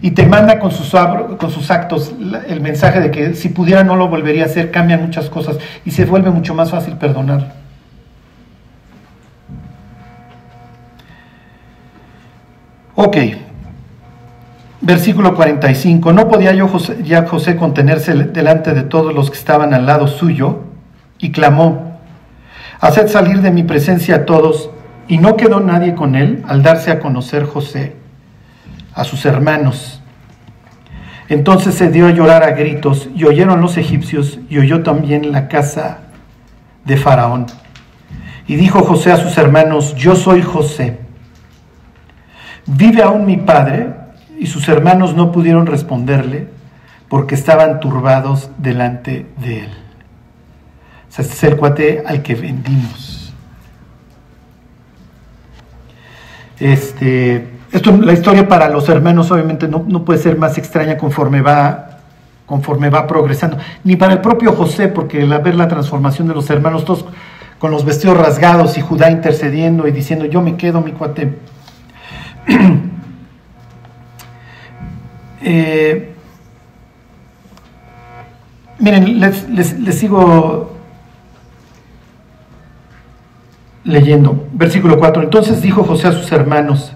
[0.00, 0.94] y te manda con sus,
[1.38, 2.12] con sus actos
[2.46, 5.90] el mensaje de que si pudiera no lo volvería a hacer, cambian muchas cosas y
[5.90, 7.52] se vuelve mucho más fácil perdonar.
[13.00, 13.16] Ok,
[14.80, 16.12] versículo 45.
[16.12, 16.68] No podía yo
[17.04, 20.64] ya José contenerse delante de todos los que estaban al lado suyo
[21.16, 22.00] y clamó,
[22.80, 24.70] Haced salir de mi presencia a todos.
[25.06, 27.94] Y no quedó nadie con él al darse a conocer José
[28.94, 30.02] a sus hermanos.
[31.28, 35.46] Entonces se dio a llorar a gritos y oyeron los egipcios y oyó también la
[35.46, 35.98] casa
[36.84, 37.46] de Faraón.
[38.48, 41.06] Y dijo José a sus hermanos, yo soy José.
[42.68, 43.94] ¿Vive aún mi padre?
[44.38, 46.48] Y sus hermanos no pudieron responderle
[47.08, 49.70] porque estaban turbados delante de él.
[51.08, 53.32] O sea, este es el cuate al que vendimos.
[56.60, 61.40] Este, esto, la historia para los hermanos obviamente no, no puede ser más extraña conforme
[61.40, 62.00] va,
[62.44, 63.56] conforme va progresando.
[63.82, 67.06] Ni para el propio José, porque al ver la transformación de los hermanos, todos
[67.58, 71.32] con los vestidos rasgados y Judá intercediendo y diciendo, yo me quedo, mi cuate.
[75.50, 76.12] Eh,
[78.78, 80.76] miren, les, sigo
[83.84, 84.48] leyendo.
[84.52, 85.22] Versículo 4.
[85.22, 86.94] Entonces dijo José a sus hermanos,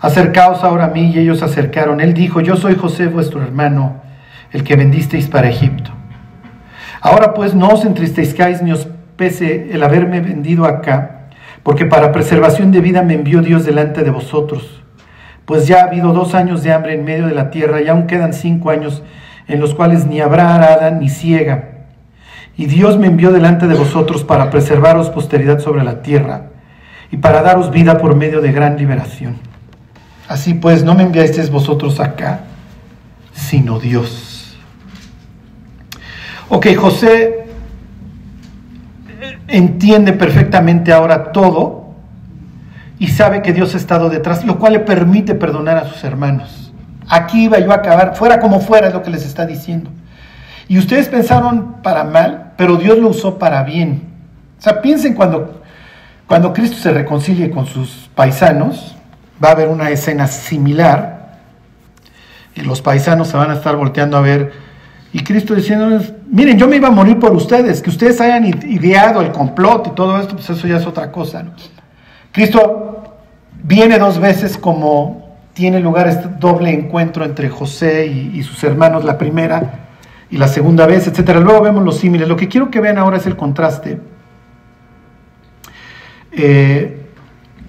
[0.00, 2.00] acercaos ahora a mí y ellos se acercaron.
[2.00, 4.02] Él dijo, yo soy José vuestro hermano,
[4.52, 5.90] el que vendisteis para Egipto.
[7.00, 11.28] Ahora pues no os entristezcáis ni os pese el haberme vendido acá,
[11.62, 14.82] porque para preservación de vida me envió Dios delante de vosotros
[15.46, 18.06] pues ya ha habido dos años de hambre en medio de la tierra y aún
[18.06, 19.02] quedan cinco años
[19.48, 21.70] en los cuales ni habrá arada ni ciega.
[22.56, 26.46] Y Dios me envió delante de vosotros para preservaros posteridad sobre la tierra
[27.12, 29.36] y para daros vida por medio de gran liberación.
[30.28, 32.40] Así pues, no me enviasteis vosotros acá,
[33.32, 34.58] sino Dios.
[36.48, 37.46] Ok, José
[39.48, 41.85] entiende perfectamente ahora todo
[42.98, 46.72] y sabe que Dios ha estado detrás, lo cual le permite perdonar a sus hermanos.
[47.08, 49.90] Aquí iba yo a acabar, fuera como fuera es lo que les está diciendo.
[50.68, 54.02] Y ustedes pensaron para mal, pero Dios lo usó para bien.
[54.58, 55.62] O sea, piensen cuando,
[56.26, 58.96] cuando Cristo se reconcilie con sus paisanos,
[59.42, 61.38] va a haber una escena similar,
[62.54, 64.52] y los paisanos se van a estar volteando a ver,
[65.12, 69.20] y Cristo diciéndoles, miren, yo me iba a morir por ustedes, que ustedes hayan ideado
[69.20, 71.44] el complot y todo esto, pues eso ya es otra cosa.
[72.36, 73.02] Cristo
[73.62, 79.16] viene dos veces como tiene lugar este doble encuentro entre José y, sus hermanos, la
[79.16, 79.86] primera
[80.30, 81.40] y la segunda vez, etcétera.
[81.40, 82.28] Luego vemos los símiles.
[82.28, 84.00] Lo que quiero que vean ahora es el contraste
[86.30, 87.06] eh,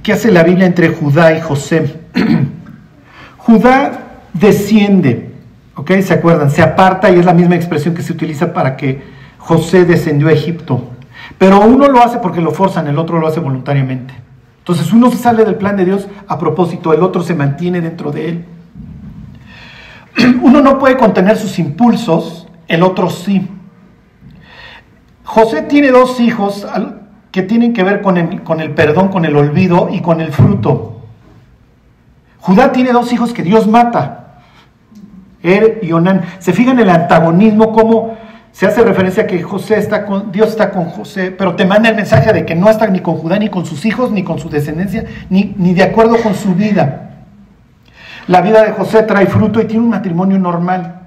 [0.04, 2.02] que hace la Biblia entre Judá y José.
[3.38, 5.32] Judá desciende,
[5.76, 5.92] ¿ok?
[6.02, 6.52] ¿Se acuerdan?
[6.52, 9.02] Se aparta y es la misma expresión que se utiliza para que
[9.38, 10.90] José descendió a Egipto.
[11.38, 14.27] Pero uno lo hace porque lo forzan, el otro lo hace voluntariamente.
[14.68, 18.28] Entonces uno sale del plan de Dios a propósito, el otro se mantiene dentro de
[18.28, 18.46] él.
[20.42, 23.48] Uno no puede contener sus impulsos, el otro sí.
[25.24, 26.68] José tiene dos hijos
[27.32, 31.02] que tienen que ver con el, perdón, con el olvido y con el fruto.
[32.40, 34.42] Judá tiene dos hijos que Dios mata.
[35.44, 36.24] Er y Onán.
[36.40, 38.18] Se fijan el antagonismo, cómo
[38.58, 41.90] se hace referencia a que José está con, Dios está con José, pero te manda
[41.90, 44.40] el mensaje de que no está ni con Judá, ni con sus hijos, ni con
[44.40, 47.12] su descendencia, ni, ni de acuerdo con su vida.
[48.26, 51.02] La vida de José trae fruto y tiene un matrimonio normal.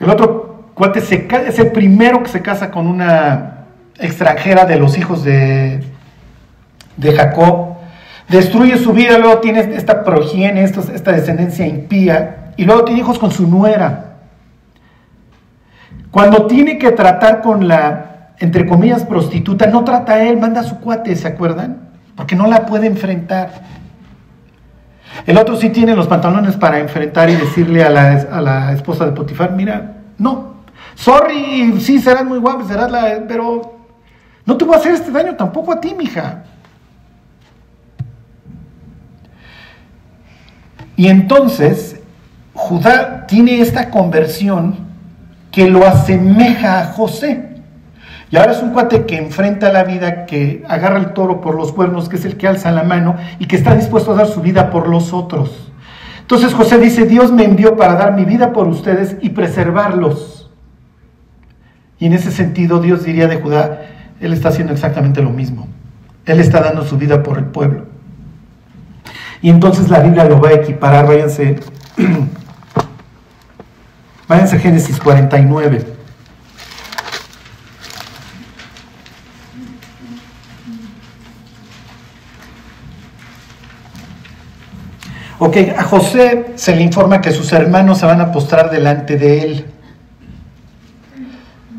[0.00, 3.66] El otro cuate es el primero que se casa con una
[4.00, 5.80] extranjera de los hijos de,
[6.96, 7.76] de Jacob.
[8.28, 13.30] Destruye su vida, luego tiene esta progenie, esta descendencia impía, y luego tiene hijos con
[13.30, 14.15] su nuera.
[16.16, 20.80] Cuando tiene que tratar con la, entre comillas, prostituta, no trata a él, manda su
[20.80, 21.90] cuate, ¿se acuerdan?
[22.16, 23.50] Porque no la puede enfrentar.
[25.26, 29.04] El otro sí tiene los pantalones para enfrentar y decirle a la, a la esposa
[29.04, 30.54] de Potifar, mira, no,
[30.94, 33.76] sorry, sí, serás muy guapa, serás la, pero
[34.46, 36.44] no te voy a hacer este daño tampoco a ti, mija.
[40.96, 42.00] Y entonces,
[42.54, 44.85] Judá tiene esta conversión
[45.56, 47.42] que lo asemeja a José.
[48.30, 51.72] Y ahora es un cuate que enfrenta la vida, que agarra el toro por los
[51.72, 54.42] cuernos, que es el que alza la mano y que está dispuesto a dar su
[54.42, 55.72] vida por los otros.
[56.20, 60.50] Entonces José dice, Dios me envió para dar mi vida por ustedes y preservarlos.
[61.98, 63.80] Y en ese sentido Dios diría de Judá,
[64.20, 65.68] Él está haciendo exactamente lo mismo.
[66.26, 67.86] Él está dando su vida por el pueblo.
[69.40, 71.56] Y entonces la Biblia lo va a equiparar, váyanse
[74.28, 75.96] Váyanse a Génesis 49.
[85.38, 89.42] Ok, a José se le informa que sus hermanos se van a postrar delante de
[89.42, 89.66] él.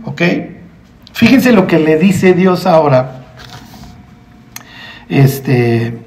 [0.06, 0.22] Ok,
[1.12, 3.24] fíjense lo que le dice Dios ahora.
[5.10, 5.98] Este,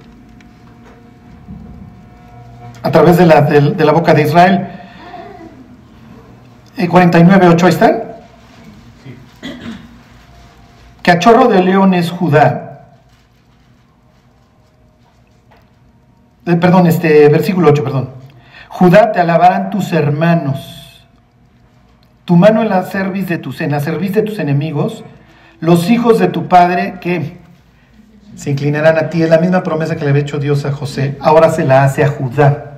[2.83, 4.80] a través de la, de la boca de Israel.
[6.89, 8.03] 49.8, ahí están.
[11.03, 12.89] Cachorro de león es Judá.
[16.47, 18.11] Eh, perdón, este versículo 8, perdón.
[18.69, 20.77] Judá te alabarán tus hermanos.
[22.25, 25.03] tu mano en la cerviz de tus, en la cerviz de tus enemigos,
[25.59, 27.39] los hijos de tu padre que
[28.37, 29.23] se inclinarán a ti.
[29.23, 32.05] Es la misma promesa que le había hecho Dios a José, ahora se la hace
[32.05, 32.70] a Judá.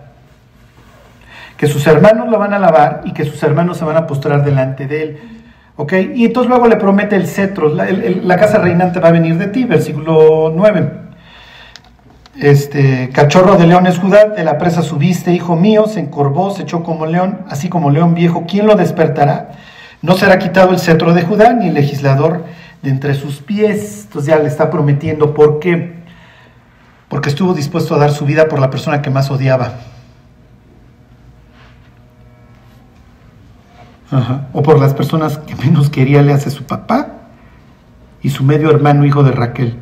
[1.63, 4.45] Que sus hermanos lo van a alabar y que sus hermanos se van a postrar
[4.45, 5.21] delante de él.
[5.77, 5.93] ¿Ok?
[6.13, 9.63] Y entonces luego le promete el cetro, la, casa reinante va a venir de ti,
[9.63, 10.91] versículo 9
[12.41, 16.63] este, cachorro de león es Judá, de la presa subiste, hijo mío, se encorvó, se
[16.63, 19.53] echó como león, así como león viejo, ¿quién lo despertará?
[20.01, 22.43] No será quitado el cetro de Judá, ni el legislador
[22.83, 24.07] de entre sus pies.
[24.07, 26.03] Entonces ya le está prometiendo, ¿por qué?
[27.09, 29.92] Porque estuvo dispuesto a dar su vida por la persona que más odiaba.
[34.53, 37.09] O por las personas que menos quería le hace su papá
[38.23, 39.77] y su medio hermano, hijo de Raquel.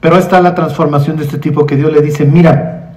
[0.00, 2.94] Pero está la transformación de este tipo que Dios le dice, mira,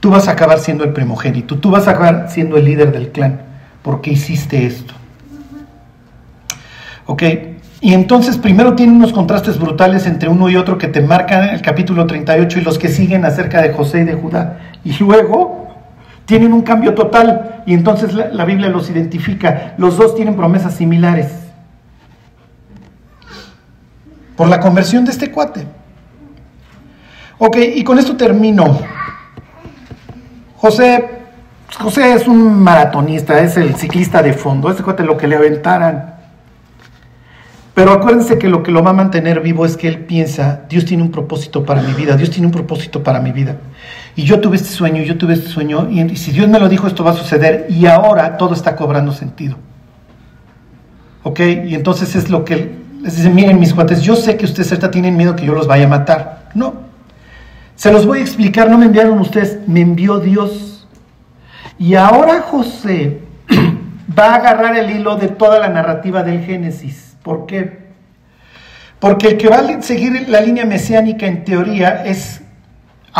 [0.00, 3.10] tú vas a acabar siendo el primogénito, tú vas a acabar siendo el líder del
[3.10, 3.40] clan,
[3.82, 4.94] porque hiciste esto.
[7.06, 7.22] Ok,
[7.80, 11.62] y entonces primero tiene unos contrastes brutales entre uno y otro que te marcan el
[11.62, 14.58] capítulo 38 y los que siguen acerca de José y de Judá.
[14.84, 15.67] Y luego
[16.28, 19.72] tienen un cambio total y entonces la, Biblia los identifica.
[19.78, 21.32] Los dos tienen promesas similares.
[24.36, 25.66] Por la conversión de este cuate.
[27.38, 28.78] Ok, y con esto termino.
[30.58, 31.08] José,
[31.80, 36.14] José es un maratonista, es el ciclista de fondo, este cuate lo que le aventaran.
[37.72, 40.84] Pero acuérdense que lo que lo va a mantener vivo es que él piensa, Dios
[40.84, 43.56] tiene un propósito para mi vida, Dios tiene un propósito para mi vida.
[44.18, 46.88] Y yo tuve este sueño, yo tuve este sueño, y si Dios me lo dijo,
[46.88, 49.56] esto va a suceder, y ahora todo está cobrando sentido.
[51.22, 51.38] ¿Ok?
[51.38, 54.90] Y entonces es lo que les dice, miren mis cuates, yo sé que ustedes certa
[54.90, 56.48] tienen miedo que yo los vaya a matar.
[56.56, 56.74] No,
[57.76, 60.88] se los voy a explicar, no me enviaron ustedes, me envió Dios.
[61.78, 63.20] Y ahora José
[64.18, 67.16] va a agarrar el hilo de toda la narrativa del Génesis.
[67.22, 67.86] ¿Por qué?
[68.98, 72.42] Porque el que va a seguir la línea mesiánica en teoría es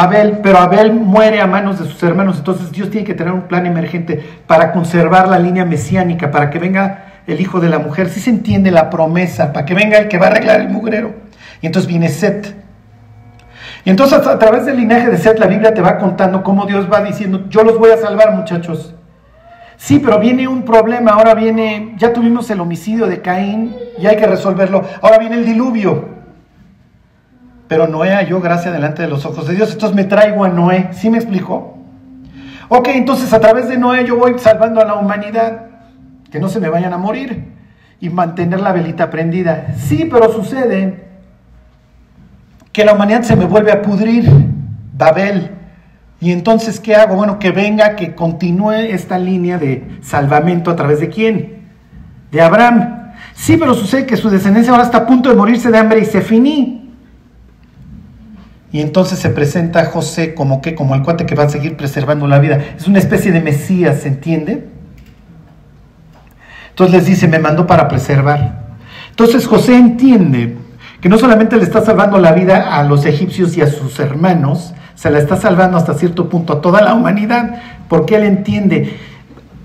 [0.01, 3.42] Abel, pero Abel muere a manos de sus hermanos, entonces Dios tiene que tener un
[3.42, 8.09] plan emergente para conservar la línea mesiánica, para que venga el hijo de la mujer,
[8.09, 11.14] si se entiende la promesa, para que venga el que va a arreglar el mugrero.
[11.61, 12.55] Y entonces viene Set.
[13.84, 16.88] Y entonces a través del linaje de Seth la Biblia te va contando cómo Dios
[16.92, 18.94] va diciendo, yo los voy a salvar muchachos.
[19.76, 24.16] Sí, pero viene un problema, ahora viene, ya tuvimos el homicidio de Caín y hay
[24.16, 26.18] que resolverlo, ahora viene el diluvio.
[27.69, 30.89] Pero Noé halló gracia delante de los ojos de Dios, entonces me traigo a Noé,
[30.93, 31.77] ¿sí me explicó?
[32.71, 35.66] Ok, entonces a través de Noé yo voy salvando a la humanidad,
[36.31, 37.45] que no se me vayan a morir
[38.01, 39.75] y mantener la velita prendida.
[39.77, 41.09] Sí, pero sucede
[42.73, 44.31] que la humanidad se me vuelve a pudrir,
[44.95, 45.51] Babel.
[46.21, 47.16] Y entonces, ¿qué hago?
[47.16, 51.69] Bueno, que venga, que continúe esta línea de salvamento a través de quién?
[52.31, 53.12] De Abraham.
[53.35, 56.05] Sí, pero sucede que su descendencia ahora está a punto de morirse de hambre y
[56.05, 56.88] se finí.
[58.71, 61.77] Y entonces se presenta a José como que, como el cuate que va a seguir
[61.77, 62.59] preservando la vida.
[62.77, 64.69] Es una especie de Mesías, ¿se entiende?
[66.71, 68.66] Entonces les dice, me mandó para preservar.
[69.11, 70.57] Entonces José entiende
[71.01, 74.75] que no solamente le está salvando la vida a los egipcios y a sus hermanos,
[74.95, 78.97] se la está salvando hasta cierto punto a toda la humanidad, porque él entiende.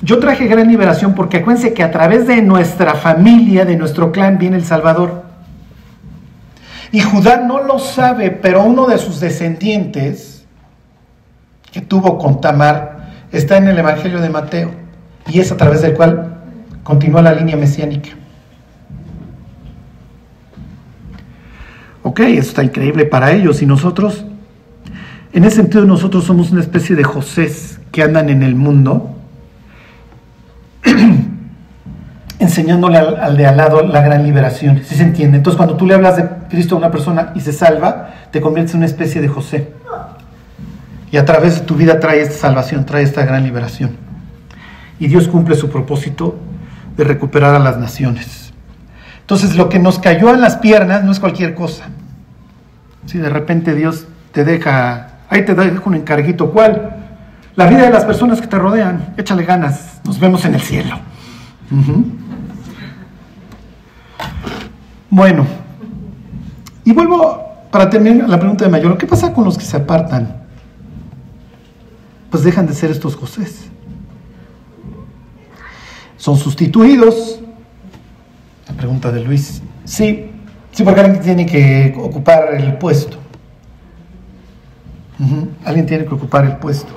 [0.01, 4.37] Yo traje gran liberación porque acuérdense que a través de nuestra familia, de nuestro clan,
[4.37, 5.23] viene el Salvador.
[6.93, 10.45] Y Judá no lo sabe, pero uno de sus descendientes,
[11.71, 14.69] que tuvo con Tamar, está en el Evangelio de Mateo,
[15.27, 16.37] y es a través del cual
[16.83, 18.09] continúa la línea mesiánica.
[22.03, 23.63] Ok, eso está increíble para ellos.
[23.63, 24.23] Y nosotros,
[25.33, 29.15] en ese sentido, nosotros somos una especie de Josés que andan en el mundo,
[32.43, 34.81] enseñándole al, de al lado la gran liberación.
[34.85, 35.37] ¿Sí se entiende?
[35.37, 38.73] Entonces, cuando tú le hablas de Cristo a una persona y se salva, te conviertes
[38.73, 39.73] en una especie de José.
[41.11, 43.91] Y a través de tu vida trae esta salvación, trae esta gran liberación.
[44.99, 46.37] Y Dios cumple su propósito
[46.97, 48.53] de recuperar a las naciones.
[49.21, 51.85] Entonces, lo que nos cayó en las piernas no es cualquier cosa.
[53.05, 56.97] Si de repente Dios te deja, ahí te dejo un encarguito, ¿cuál?
[57.55, 59.13] La vida de las personas que te rodean.
[59.17, 60.99] Échale ganas, nos vemos en el cielo.
[65.15, 65.45] Bueno,
[66.83, 67.39] y vuelvo
[67.69, 70.41] para terminar la pregunta de Mayor, ¿qué pasa con los que se apartan?
[72.31, 73.69] Pues dejan de ser estos Josés.
[76.17, 77.39] Son sustituidos
[78.67, 79.61] la pregunta de Luis.
[79.83, 80.31] Sí,
[80.71, 83.17] sí, porque alguien tiene que ocupar el puesto.
[85.63, 86.91] Alguien tiene que ocupar el puesto.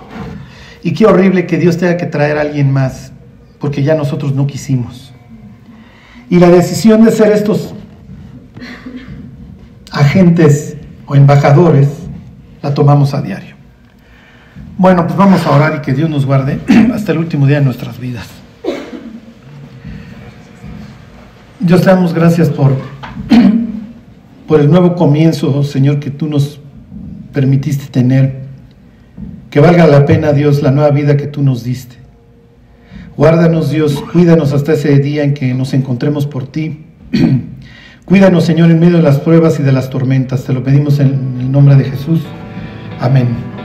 [0.83, 3.12] Y qué horrible que Dios tenga que traer a alguien más,
[3.61, 5.12] porque ya nosotros no quisimos.
[6.31, 7.75] Y la decisión de ser estos
[9.97, 10.77] agentes
[11.07, 11.89] o embajadores
[12.63, 13.55] la tomamos a diario.
[14.77, 16.61] Bueno, pues vamos a orar y que Dios nos guarde
[16.95, 18.27] hasta el último día de nuestras vidas.
[21.59, 22.77] Dios te damos gracias por,
[24.47, 26.61] por el nuevo comienzo, Señor, que tú nos
[27.33, 28.45] permitiste tener.
[29.51, 31.97] Que valga la pena, Dios, la nueva vida que tú nos diste.
[33.17, 36.85] Guárdanos, Dios, cuídanos hasta ese día en que nos encontremos por ti.
[38.07, 40.45] cuídanos, Señor, en medio de las pruebas y de las tormentas.
[40.45, 42.23] Te lo pedimos en el nombre de Jesús.
[43.01, 43.56] Amén.